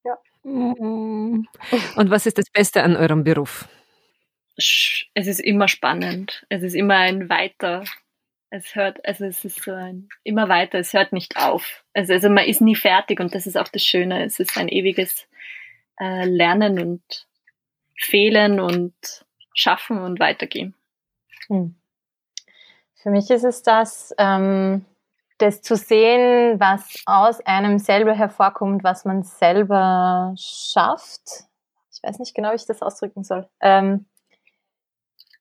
Ja. 0.04 0.16
Und 0.42 1.48
was 1.96 2.26
ist 2.26 2.38
das 2.38 2.50
Beste 2.50 2.82
an 2.82 2.96
eurem 2.96 3.24
Beruf? 3.24 3.68
Es 4.56 5.26
ist 5.26 5.40
immer 5.40 5.68
spannend. 5.68 6.46
Es 6.48 6.62
ist 6.62 6.74
immer 6.74 6.96
ein 6.96 7.28
weiter. 7.28 7.84
Es 8.50 8.74
hört, 8.76 9.04
also 9.04 9.24
es 9.24 9.44
ist 9.44 9.64
so 9.64 9.72
ein 9.72 10.08
immer 10.22 10.48
weiter, 10.48 10.78
es 10.78 10.92
hört 10.92 11.12
nicht 11.12 11.36
auf. 11.36 11.84
Also, 11.92 12.12
also 12.12 12.30
man 12.30 12.44
ist 12.44 12.60
nie 12.60 12.76
fertig 12.76 13.18
und 13.18 13.34
das 13.34 13.46
ist 13.46 13.56
auch 13.56 13.68
das 13.68 13.82
Schöne. 13.82 14.24
Es 14.24 14.38
ist 14.38 14.56
ein 14.56 14.68
ewiges 14.68 15.26
äh, 15.98 16.24
Lernen 16.24 16.78
und 16.78 17.26
Fehlen 17.96 18.60
und 18.60 18.94
Schaffen 19.54 19.98
und 19.98 20.20
Weitergehen. 20.20 20.74
Hm. 21.48 21.74
Für 23.02 23.10
mich 23.10 23.30
ist 23.30 23.44
es 23.44 23.62
das, 23.62 24.14
ähm, 24.18 24.84
das 25.38 25.62
zu 25.62 25.76
sehen, 25.76 26.58
was 26.60 27.02
aus 27.06 27.40
einem 27.40 27.78
selber 27.78 28.14
hervorkommt, 28.14 28.84
was 28.84 29.04
man 29.04 29.24
selber 29.24 30.34
schafft. 30.38 31.44
Ich 31.92 32.02
weiß 32.02 32.18
nicht 32.18 32.34
genau, 32.34 32.52
wie 32.52 32.56
ich 32.56 32.66
das 32.66 32.82
ausdrücken 32.82 33.24
soll. 33.24 33.48
Ähm, 33.60 34.06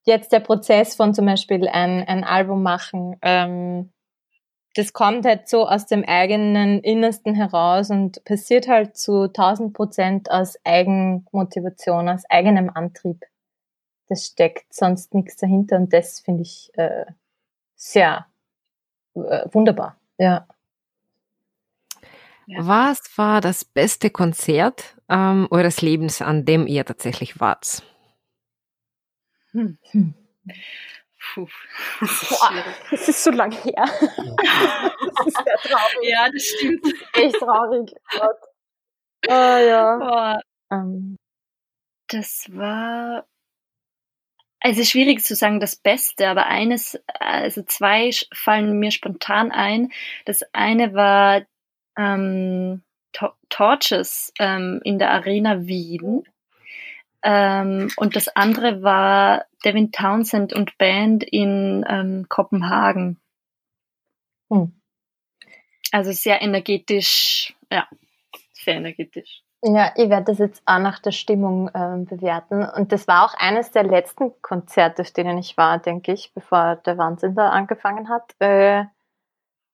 jetzt 0.04 0.32
der 0.32 0.40
Prozess 0.40 0.96
von 0.96 1.14
zum 1.14 1.26
Beispiel 1.26 1.68
ein, 1.68 2.04
ein 2.08 2.24
Album 2.24 2.64
machen, 2.64 3.18
ähm, 3.22 3.94
das 4.76 4.92
kommt 4.92 5.26
halt 5.26 5.48
so 5.48 5.68
aus 5.68 5.86
dem 5.86 6.04
eigenen 6.04 6.80
Innersten 6.82 7.36
heraus 7.36 7.92
und 7.92 8.24
passiert 8.26 8.68
halt 8.68 8.98
zu 8.98 9.24
1000 9.24 9.74
Prozent 9.74 10.32
aus 10.32 10.58
Eigenmotivation, 10.64 12.10
aus 12.10 12.24
eigenem 12.30 12.72
Antrieb. 12.74 13.24
Das 14.08 14.26
steckt 14.26 14.74
sonst 14.74 15.14
nichts 15.14 15.36
dahinter 15.38 15.78
und 15.78 15.94
das 15.94 16.20
finde 16.20 16.42
ich 16.42 16.72
äh, 16.74 17.06
sehr 17.76 18.26
äh, 19.16 19.46
wunderbar. 19.52 19.98
Ja. 20.18 20.48
Was 22.58 23.00
war 23.16 23.42
das 23.42 23.64
beste 23.64 24.10
Konzert 24.10 24.98
ähm, 25.08 25.48
eures 25.50 25.82
Lebens, 25.82 26.22
an 26.22 26.46
dem 26.46 26.68
ihr 26.68 26.84
tatsächlich 26.84 27.40
wart? 27.40 27.84
Hm. 29.54 29.78
Hm. 29.92 30.14
Puh, 31.34 31.48
das 32.02 32.22
ist, 32.24 32.30
Boah, 32.30 32.64
das 32.92 33.08
ist 33.10 33.24
so 33.24 33.32
lang 33.32 33.52
her. 33.52 33.86
das 33.86 35.28
ist 35.28 35.38
sehr 35.46 35.58
traurig. 35.64 36.10
Ja, 36.10 36.30
das 36.30 36.44
stimmt. 36.44 36.86
Echt 37.14 37.36
traurig. 37.40 37.92
Gott. 38.12 38.38
Oh, 39.28 39.32
ja. 39.32 40.40
Um. 40.70 40.78
Ähm. 40.78 41.18
Das 42.08 42.46
war 42.50 43.26
es 44.66 44.78
ist 44.78 44.92
schwierig 44.92 45.24
zu 45.24 45.36
sagen 45.36 45.60
das 45.60 45.76
Beste, 45.76 46.30
aber 46.30 46.46
eines, 46.48 46.98
also 47.20 47.64
zwei 47.64 48.12
fallen 48.34 48.80
mir 48.80 48.92
spontan 48.92 49.52
ein. 49.52 49.92
Das 50.26 50.42
eine 50.54 50.94
war 50.94 51.42
ähm, 51.98 52.82
Torches 53.50 54.32
ähm, 54.40 54.80
in 54.86 55.00
der 55.00 55.12
Arena 55.12 55.68
Wien. 55.68 56.24
Ähm, 57.24 57.90
und 57.98 58.16
das 58.16 58.36
andere 58.36 58.84
war 58.84 59.46
Devin 59.64 59.92
Townsend 59.92 60.54
und 60.54 60.78
Band 60.78 61.24
in 61.24 61.86
ähm, 61.88 62.26
Kopenhagen. 62.28 63.20
Hm. 64.52 64.74
Also 65.92 66.12
sehr 66.12 66.42
energetisch, 66.42 67.56
ja, 67.72 67.88
sehr 68.54 68.76
energetisch. 68.76 69.44
Ja, 69.66 69.94
ich 69.96 70.10
werde 70.10 70.26
das 70.26 70.40
jetzt 70.40 70.62
auch 70.66 70.80
nach 70.80 71.00
der 71.00 71.12
Stimmung 71.12 71.72
ähm, 71.74 72.06
bewerten. 72.06 72.66
Und 72.66 72.92
das 72.92 73.08
war 73.08 73.24
auch 73.24 73.34
eines 73.36 73.72
der 73.72 73.84
letzten 73.84 74.34
Konzerte, 74.42 75.04
auf 75.04 75.12
denen 75.12 75.38
ich 75.38 75.56
war, 75.56 75.80
denke 75.80 76.12
ich, 76.12 76.34
bevor 76.34 76.76
der 76.78 76.98
Wahnsinn 76.98 77.36
da 77.36 77.50
angefangen 77.50 78.10
hat. 78.10 78.36
Äh, 78.40 78.84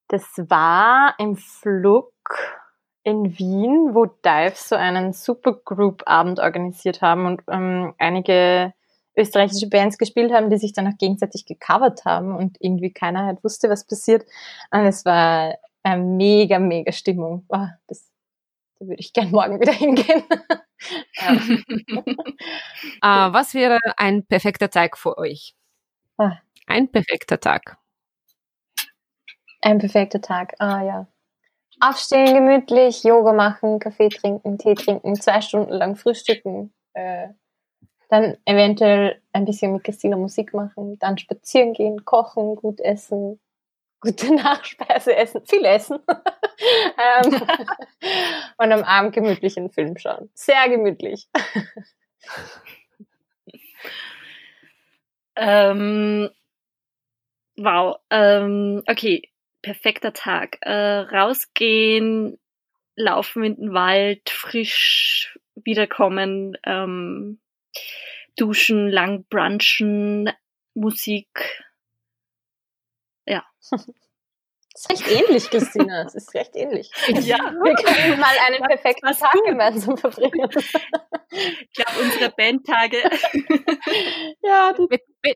das 0.10 0.24
war 0.38 1.16
im 1.18 1.36
Flug 1.38 2.14
in 3.04 3.38
Wien, 3.38 3.94
wo 3.94 4.06
Dives 4.06 4.70
so 4.70 4.76
einen 4.76 5.14
Supergroup-Abend 5.14 6.40
organisiert 6.40 7.02
haben 7.02 7.26
und 7.26 7.42
ähm, 7.50 7.94
einige 7.98 8.74
österreichische 9.16 9.70
Bands 9.70 9.98
gespielt 9.98 10.32
haben, 10.32 10.50
die 10.50 10.58
sich 10.58 10.74
dann 10.74 10.88
auch 10.88 10.98
gegenseitig 10.98 11.46
gecovert 11.46 12.06
haben 12.06 12.36
und 12.36 12.58
irgendwie 12.60 12.92
keiner 12.92 13.26
halt 13.26 13.44
wusste, 13.44 13.70
was 13.70 13.86
passiert. 13.86 14.26
Und 14.72 14.82
es 14.82 15.06
war 15.06 15.56
eine 15.84 16.04
mega, 16.04 16.60
mega 16.60 16.92
Stimmung. 16.92 17.46
Oh, 17.50 17.68
das 17.88 18.10
da 18.80 18.88
würde 18.88 19.02
ich 19.02 19.12
gern 19.12 19.32
morgen 19.32 19.60
wieder 19.60 19.74
hingehen. 19.74 20.24
uh, 23.02 23.04
was 23.34 23.54
wäre 23.54 23.80
ein 23.98 24.26
perfekter 24.26 24.70
Tag 24.70 24.98
für 24.98 25.18
euch? 25.18 25.54
Ah. 26.18 26.38
Ein 26.66 26.90
perfekter 26.90 27.40
Tag. 27.40 27.78
Ein 29.62 29.80
perfekter 29.80 30.22
Tag, 30.22 30.56
ah 30.60 30.82
ja. 30.82 31.08
Aufstehen, 31.82 32.34
gemütlich, 32.34 33.04
Yoga 33.04 33.32
machen, 33.34 33.80
Kaffee 33.80 34.10
trinken, 34.10 34.58
Tee 34.58 34.76
trinken, 34.76 35.16
zwei 35.16 35.42
Stunden 35.42 35.72
lang 35.74 35.96
frühstücken, 35.96 36.74
äh, 36.94 37.30
dann 38.10 38.38
eventuell 38.46 39.22
ein 39.32 39.46
bisschen 39.46 39.74
mit 39.74 39.84
Christina 39.84 40.18
Musik 40.18 40.54
machen, 40.54 40.98
dann 41.00 41.18
spazieren 41.18 41.74
gehen, 41.74 42.04
kochen, 42.04 42.56
gut 42.56 42.82
essen, 42.82 43.40
gute 44.02 44.34
Nachspeise 44.36 45.16
essen, 45.16 45.46
viel 45.46 45.64
essen 45.64 46.00
ähm, 46.98 47.42
und 48.58 48.72
am 48.72 48.84
Abend 48.84 49.14
gemütlich 49.14 49.58
einen 49.58 49.70
Film 49.70 49.98
schauen. 49.98 50.30
Sehr 50.34 50.68
gemütlich. 50.70 51.30
ähm, 55.36 56.30
wow. 57.58 57.98
Ähm, 58.10 58.84
okay, 58.88 59.30
perfekter 59.62 60.14
Tag. 60.14 60.58
Äh, 60.62 61.00
rausgehen, 61.00 62.40
laufen 62.96 63.44
in 63.44 63.56
den 63.56 63.74
Wald, 63.74 64.30
frisch 64.30 65.38
wiederkommen, 65.56 66.58
ähm, 66.64 67.40
duschen, 68.38 68.90
lang 68.90 69.26
brunchen, 69.30 70.30
Musik, 70.74 71.64
ja. 73.26 73.46
Das 74.88 74.98
ist 74.98 75.10
recht 75.10 75.12
ähnlich, 75.12 75.50
Christina. 75.50 76.04
Es 76.04 76.16
ist 76.16 76.34
recht 76.34 76.56
ähnlich. 76.56 76.90
Ja. 77.08 77.38
Wir 77.38 77.76
können 77.76 78.18
mal 78.18 78.34
einen 78.48 78.64
perfekten 78.64 79.08
Tag 79.08 79.34
gemeinsam 79.46 79.98
verbringen. 79.98 80.50
Ich 80.52 81.74
glaube, 81.74 82.00
unsere 82.02 82.32
Bandtage. 82.32 82.98
ja, 84.42 84.74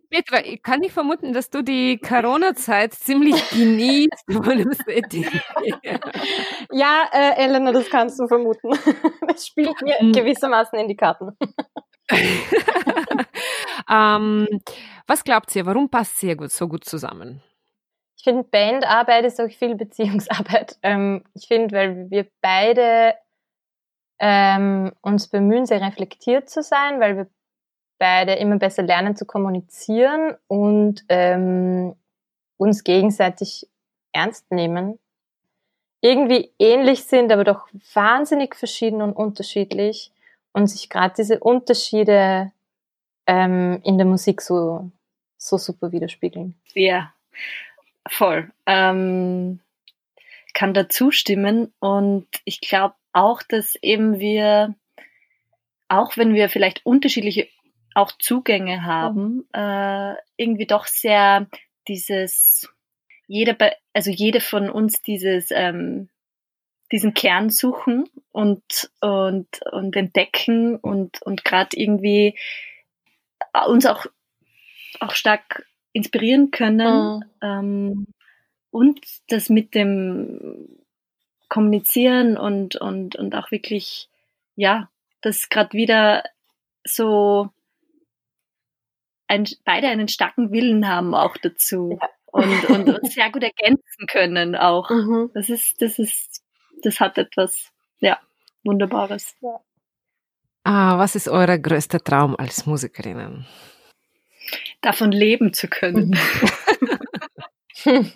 Petra, 0.10 0.46
ich 0.46 0.64
kann 0.64 0.80
nicht 0.80 0.94
vermuten, 0.94 1.34
dass 1.34 1.50
du 1.50 1.62
die 1.62 1.98
Corona-Zeit 1.98 2.94
ziemlich 2.94 3.50
genießt. 3.50 4.24
ja, 6.72 7.04
äh, 7.12 7.44
Elena, 7.44 7.74
das 7.74 7.90
kannst 7.90 8.18
du 8.20 8.28
vermuten. 8.28 8.72
Das 9.28 9.46
spielt 9.46 9.82
mir 9.82 10.00
hm. 10.00 10.14
gewissermaßen 10.14 10.80
in 10.80 10.88
die 10.88 10.96
Karten. 10.96 11.38
ähm, 13.90 14.48
was 15.06 15.26
glaubt 15.26 15.54
ihr, 15.56 15.66
warum 15.66 15.90
passt 15.90 16.24
ihr 16.24 16.38
gut, 16.38 16.52
so 16.52 16.70
gut 16.70 16.86
zusammen? 16.86 17.44
Ich 18.24 18.30
finde, 18.30 18.44
Bandarbeit 18.44 19.26
ist 19.26 19.42
auch 19.42 19.50
viel 19.50 19.76
Beziehungsarbeit. 19.76 20.78
Ähm, 20.84 21.26
ich 21.34 21.46
finde, 21.46 21.76
weil 21.76 22.10
wir 22.10 22.26
beide 22.40 23.16
ähm, 24.18 24.94
uns 25.02 25.28
bemühen, 25.28 25.66
sehr 25.66 25.82
reflektiert 25.82 26.50
zu 26.50 26.64
sein, 26.64 27.02
weil 27.02 27.18
wir 27.18 27.28
beide 28.00 28.36
immer 28.36 28.58
besser 28.60 28.82
lernen 28.84 29.18
zu 29.18 29.26
kommunizieren 29.26 30.38
und 30.48 31.04
ähm, 31.10 31.98
uns 32.56 32.86
gegenseitig 32.86 33.68
ernst 34.14 34.50
nehmen. 34.52 35.00
Irgendwie 36.00 36.50
ähnlich 36.60 37.04
sind, 37.04 37.30
aber 37.30 37.44
doch 37.44 37.68
wahnsinnig 37.94 38.56
verschieden 38.56 39.02
und 39.02 39.12
unterschiedlich 39.12 40.14
und 40.54 40.68
sich 40.68 40.90
gerade 40.90 41.16
diese 41.18 41.42
Unterschiede 41.42 42.54
ähm, 43.28 43.82
in 43.84 43.98
der 43.98 44.08
Musik 44.08 44.42
so, 44.42 44.92
so 45.38 45.58
super 45.58 45.92
widerspiegeln. 45.92 46.56
Ja, 46.74 47.14
Voll. 48.08 48.52
Ähm, 48.66 49.60
kann 50.54 50.74
da 50.74 50.88
zustimmen 50.90 51.74
und 51.80 52.28
ich 52.46 52.62
glaube 52.62 52.96
auch, 53.12 53.42
dass 53.44 53.76
eben 53.82 54.20
wir, 54.20 54.76
auch 55.88 56.18
wenn 56.18 56.34
wir 56.34 56.50
vielleicht 56.50 56.86
unterschiedliche 56.86 57.48
auch 57.96 58.12
Zugänge 58.18 58.84
haben, 58.84 59.48
äh, 59.54 60.16
irgendwie 60.36 60.66
doch 60.66 60.86
sehr 60.86 61.48
dieses, 61.88 62.70
jeder, 63.28 63.56
also 63.94 64.10
jede 64.10 64.42
von 64.42 64.70
uns 64.70 65.02
dieses, 65.02 65.52
ähm, 65.52 66.10
diesen 66.92 67.14
Kern 67.14 67.50
suchen 67.50 68.10
und, 68.32 68.92
und, 69.02 69.48
und 69.72 69.96
entdecken 69.96 70.76
und, 70.78 71.22
und 71.22 71.44
gerade 71.46 71.76
irgendwie 71.76 72.38
uns 73.68 73.86
auch, 73.86 74.06
auch 75.00 75.16
stark 75.16 75.66
inspirieren 75.94 76.52
können 76.52 77.18
mhm. 77.18 77.24
ähm, 77.42 78.08
und 78.72 79.00
das 79.30 79.50
mit 79.50 79.76
dem 79.76 80.68
Kommunizieren 81.48 82.36
und, 82.36 82.76
und, 82.76 83.16
und 83.16 83.36
auch 83.36 83.52
wirklich, 83.52 84.10
ja, 84.56 84.90
das 85.22 85.50
gerade 85.50 85.74
wieder 85.74 86.24
so 86.84 87.50
ein, 89.28 89.48
beide 89.64 89.88
einen 89.88 90.08
starken 90.08 90.52
Willen 90.52 90.88
haben 90.88 91.14
auch 91.14 91.38
dazu 91.38 92.00
ja. 92.02 92.10
und, 92.26 92.70
und, 92.70 92.90
und 92.90 93.12
sehr 93.12 93.32
gut 93.32 93.44
ergänzen 93.44 94.08
können 94.08 94.56
auch. 94.56 94.90
Mhm. 94.90 95.30
Das 95.34 95.50
ist, 95.50 95.82
das 95.82 96.00
ist, 96.00 96.44
das 96.82 97.00
hat 97.00 97.20
etwas, 97.20 97.72
ja, 98.00 98.20
Wunderbares. 98.64 99.36
Ja. 99.42 99.60
Ah, 100.64 100.98
was 100.98 101.16
ist 101.16 101.28
euer 101.28 101.58
größter 101.58 102.00
Traum 102.00 102.36
als 102.36 102.66
Musikerinnen? 102.66 103.46
Davon 104.84 105.12
leben 105.12 105.54
zu 105.54 105.68
können. 105.68 106.16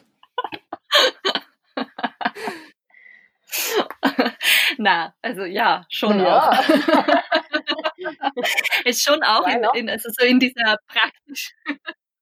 Na, 4.78 5.16
also 5.22 5.46
ja, 5.46 5.86
schon 5.90 6.20
ja. 6.20 6.52
auch. 6.52 6.60
ist 8.86 9.04
schon 9.04 9.24
auch 9.24 9.48
in, 9.48 9.66
in, 9.74 9.90
also 9.90 10.10
so 10.12 10.24
in 10.26 10.40
dieser 10.40 10.78
praktischen, 10.88 11.56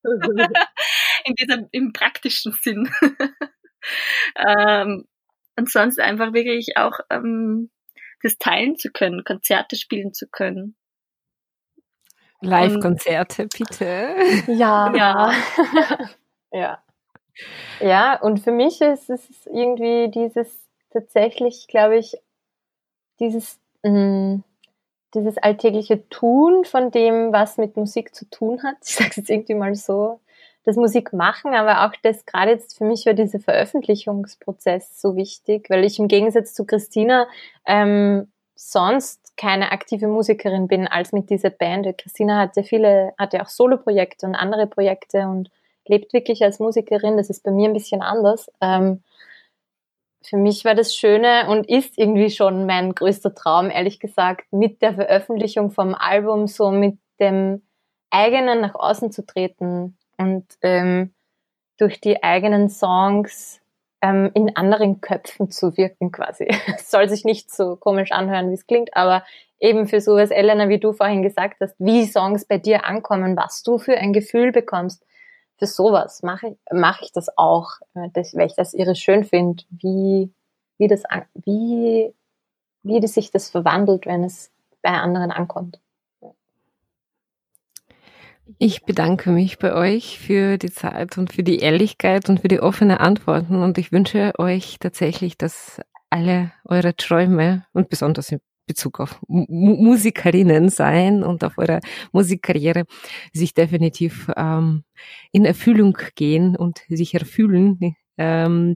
in 1.26 1.36
dieser, 1.36 1.68
im 1.72 1.91
praktischen 1.91 2.54
Sinn. 2.62 2.89
ähm, 4.36 5.08
und 5.58 5.70
sonst 5.70 6.00
einfach 6.00 6.34
wirklich 6.34 6.78
auch 6.78 7.00
ähm, 7.10 7.72
das 8.22 8.38
teilen 8.38 8.78
zu 8.78 8.91
können, 8.91 9.24
Konzerte 9.24 9.76
spielen 9.76 10.14
zu 10.14 10.28
können. 10.28 10.76
Live-Konzerte, 12.42 13.48
bitte. 13.48 14.16
Ja. 14.48 14.94
Ja. 14.96 15.32
ja. 16.52 16.80
Ja, 17.80 18.20
und 18.22 18.40
für 18.40 18.52
mich 18.52 18.82
ist 18.82 19.10
es 19.10 19.46
irgendwie 19.48 20.10
dieses 20.10 20.70
tatsächlich, 20.92 21.68
glaube 21.68 21.98
ich, 21.98 22.18
dieses, 23.20 23.60
mh, 23.84 23.92
mm, 23.92 24.44
dieses 25.14 25.38
alltägliche 25.38 26.08
Tun 26.10 26.66
von 26.66 26.92
dem, 26.92 27.32
was 27.32 27.58
mit 27.58 27.78
Musik 27.78 28.14
zu 28.14 28.30
tun 28.30 28.64
hat. 28.64 28.78
Ich 28.84 28.96
sage 28.96 29.10
es 29.12 29.16
jetzt 29.18 29.30
irgendwie 29.30 29.56
mal 29.56 29.76
so. 29.76 30.20
Das 30.66 30.78
Musik 30.78 31.14
machen, 31.14 31.54
aber 31.54 31.86
auch 31.86 31.96
das 32.02 32.26
gerade 32.26 32.50
jetzt 32.50 32.76
für 32.76 32.86
mich 32.86 33.06
war 33.06 33.14
dieser 33.14 33.40
Veröffentlichungsprozess 33.40 35.00
so 35.00 35.16
wichtig, 35.16 35.70
weil 35.70 35.84
ich 35.84 36.00
im 36.00 36.08
Gegensatz 36.08 36.56
zu 36.56 36.66
Christina 36.66 37.28
ähm, 37.68 38.32
sonst 38.56 39.38
keine 39.38 39.72
aktive 39.72 40.08
Musikerin 40.08 40.68
bin 40.68 40.88
als 40.88 41.12
mit 41.12 41.30
dieser 41.30 41.49
Band. 41.49 41.97
Christina 41.97 42.39
hat 42.39 42.56
ja 42.56 42.64
viele, 42.64 43.14
hat 43.18 43.34
ja 43.34 43.43
auch 43.43 43.49
Soloprojekte 43.49 44.26
und 44.26 44.36
andere 44.36 44.68
Projekte 44.68 45.28
und 45.28 45.49
lebt 45.88 46.14
wirklich 46.14 46.43
als 46.43 46.60
Musikerin. 46.60 47.18
Das 47.18 47.30
ist 47.30 47.43
bei 47.43 47.51
mir 47.51 47.70
ein 47.70 47.74
bisschen 47.74 48.01
anders. 48.01 48.49
Ähm, 48.62 49.03
für 50.24 50.38
mich 50.38 50.66
war 50.66 50.74
das 50.74 50.95
Schöne 50.95 51.47
und 51.49 51.70
ist 51.70 51.97
irgendwie 51.97 52.32
schon 52.32 52.66
mein 52.66 52.95
größter 52.95 53.36
Traum, 53.36 53.70
ehrlich 53.70 53.99
gesagt, 53.99 54.51
mit 54.51 54.82
der 54.82 54.95
Veröffentlichung 54.95 55.70
vom 55.70 55.93
Album, 55.93 56.47
so 56.47 56.72
mit 56.72 56.97
dem 57.20 57.62
eigenen 58.10 58.62
nach 58.62 58.76
außen 58.76 59.12
zu 59.12 59.26
treten 59.26 59.97
und 60.18 60.45
ähm, 60.62 61.14
durch 61.78 61.99
die 62.01 62.24
eigenen 62.24 62.70
Songs 62.70 63.62
ähm, 64.06 64.30
in 64.34 64.56
anderen 64.56 65.01
Köpfen 65.01 65.49
zu 65.49 65.78
wirken 65.78 66.12
quasi. 66.12 66.47
Es 66.76 66.91
soll 66.91 67.10
sich 67.10 67.26
nicht 67.26 67.51
so 67.51 67.76
komisch 67.76 68.12
anhören, 68.12 68.49
wie 68.49 68.56
es 68.56 68.68
klingt, 68.68 68.95
aber 68.95 69.24
eben 69.60 69.88
für 69.88 70.01
sowas, 70.01 70.30
Elena, 70.30 70.70
wie 70.70 70.80
du 70.80 70.93
vorhin 70.93 71.24
gesagt 71.24 71.58
hast, 71.62 71.76
wie 71.80 72.06
Songs 72.06 72.45
bei 72.45 72.58
dir 72.58 72.86
ankommen, 72.86 73.36
was 73.36 73.64
du 73.64 73.78
für 73.78 73.97
ein 73.97 74.14
Gefühl 74.14 74.51
bekommst, 74.51 75.03
für 75.58 75.66
sowas 75.66 76.22
mache 76.22 76.49
ich, 76.49 76.58
mach 76.72 77.01
ich 77.01 77.14
das 77.14 77.36
auch, 77.38 77.72
äh, 77.95 78.10
das, 78.14 78.36
weil 78.36 78.47
ich 78.47 78.56
das 78.56 78.74
irre 78.74 78.95
schön 78.95 79.24
finde, 79.24 79.64
wie, 79.70 80.32
wie 80.78 80.88
das, 80.88 81.03
wie, 81.45 82.14
wie 82.84 83.08
sich 83.08 83.32
das 83.32 83.49
verwandelt, 83.49 84.06
wenn 84.06 84.24
es 84.24 84.51
bei 84.82 84.91
anderen 84.91 85.32
ankommt. 85.32 85.80
Ich 88.60 88.84
bedanke 88.84 89.32
mich 89.32 89.58
bei 89.58 89.74
euch 89.74 90.20
für 90.20 90.58
die 90.58 90.72
Zeit 90.72 91.18
und 91.18 91.34
für 91.34 91.43
die 91.43 91.60
Ehrlichkeit 91.60 92.30
und 92.30 92.41
für 92.41 92.48
die 92.48 92.60
offenen 92.60 92.98
Antworten 92.98 93.62
und 93.62 93.78
ich 93.78 93.91
wünsche 93.91 94.34
euch 94.38 94.78
tatsächlich, 94.80 95.38
dass 95.38 95.82
alle 96.10 96.52
eure 96.64 96.96
Träume 96.96 97.66
und 97.74 97.89
besonders 97.89 98.32
in 98.32 98.39
Bezug 98.68 99.00
auf 99.00 99.20
M 99.28 99.46
Musikerinnen 99.50 100.70
sein 100.70 101.24
und 101.24 101.43
auf 101.43 101.58
eure 101.58 101.82
Musikkarriere 102.12 102.86
sich 103.34 103.54
definitiv 103.54 104.32
ähm, 104.36 104.84
in 105.32 105.46
Erfüllung 105.46 105.98
gehen 106.16 106.56
und 106.56 106.82
sich 106.88 107.14
erfüllen. 107.14 107.96
Ähm, 108.18 108.76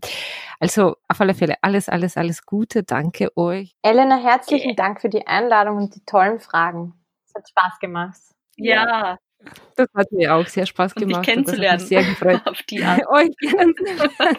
also 0.59 0.95
auf 1.07 1.21
alle 1.21 1.33
Fälle 1.33 1.55
alles, 1.61 1.89
alles, 1.89 2.17
alles 2.17 2.45
Gute. 2.45 2.83
Danke 2.83 3.35
euch. 3.37 3.75
Elena, 3.81 4.17
herzlichen 4.17 4.75
Dank 4.75 5.01
für 5.01 5.09
die 5.09 5.25
Einladung 5.25 5.77
und 5.77 5.95
die 5.95 6.03
tollen 6.05 6.39
Fragen. 6.39 6.93
Es 7.25 7.33
hat 7.35 7.49
Spaß 7.49 7.79
gemacht. 7.79 8.19
Ja, 8.57 9.17
das 9.75 9.87
hat 9.95 10.11
mir 10.11 10.35
auch 10.35 10.45
sehr 10.47 10.65
Spaß 10.65 10.93
gemacht. 10.95 11.17
Und 11.17 11.25
dich 11.25 11.33
kennenzulernen. 11.33 11.79
sehr 11.79 12.03
gefreut. 12.03 12.41
auf 12.45 12.61
die 12.63 12.83
Art. 12.83 13.01
Euch 13.11 13.29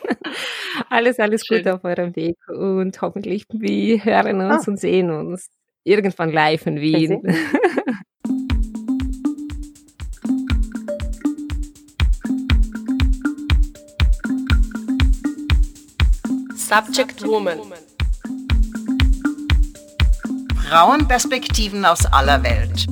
alles, 0.91 1.19
alles 1.19 1.47
Schön. 1.47 1.59
Gute 1.59 1.75
auf 1.75 1.85
eurem 1.85 2.15
Weg 2.17 2.37
und 2.49 3.01
hoffentlich 3.01 3.47
wir 3.51 4.05
hören 4.05 4.41
uns 4.41 4.67
oh. 4.67 4.71
und 4.73 4.77
sehen 4.79 5.11
uns 5.11 5.49
irgendwann 5.85 6.31
live 6.31 6.67
in 6.67 6.81
Wien. 6.81 7.23
Subject 16.55 17.27
Woman. 17.27 17.59
Frauenperspektiven 20.69 21.85
aus 21.85 22.07
aller 22.07 22.45
Welt. 22.45 22.87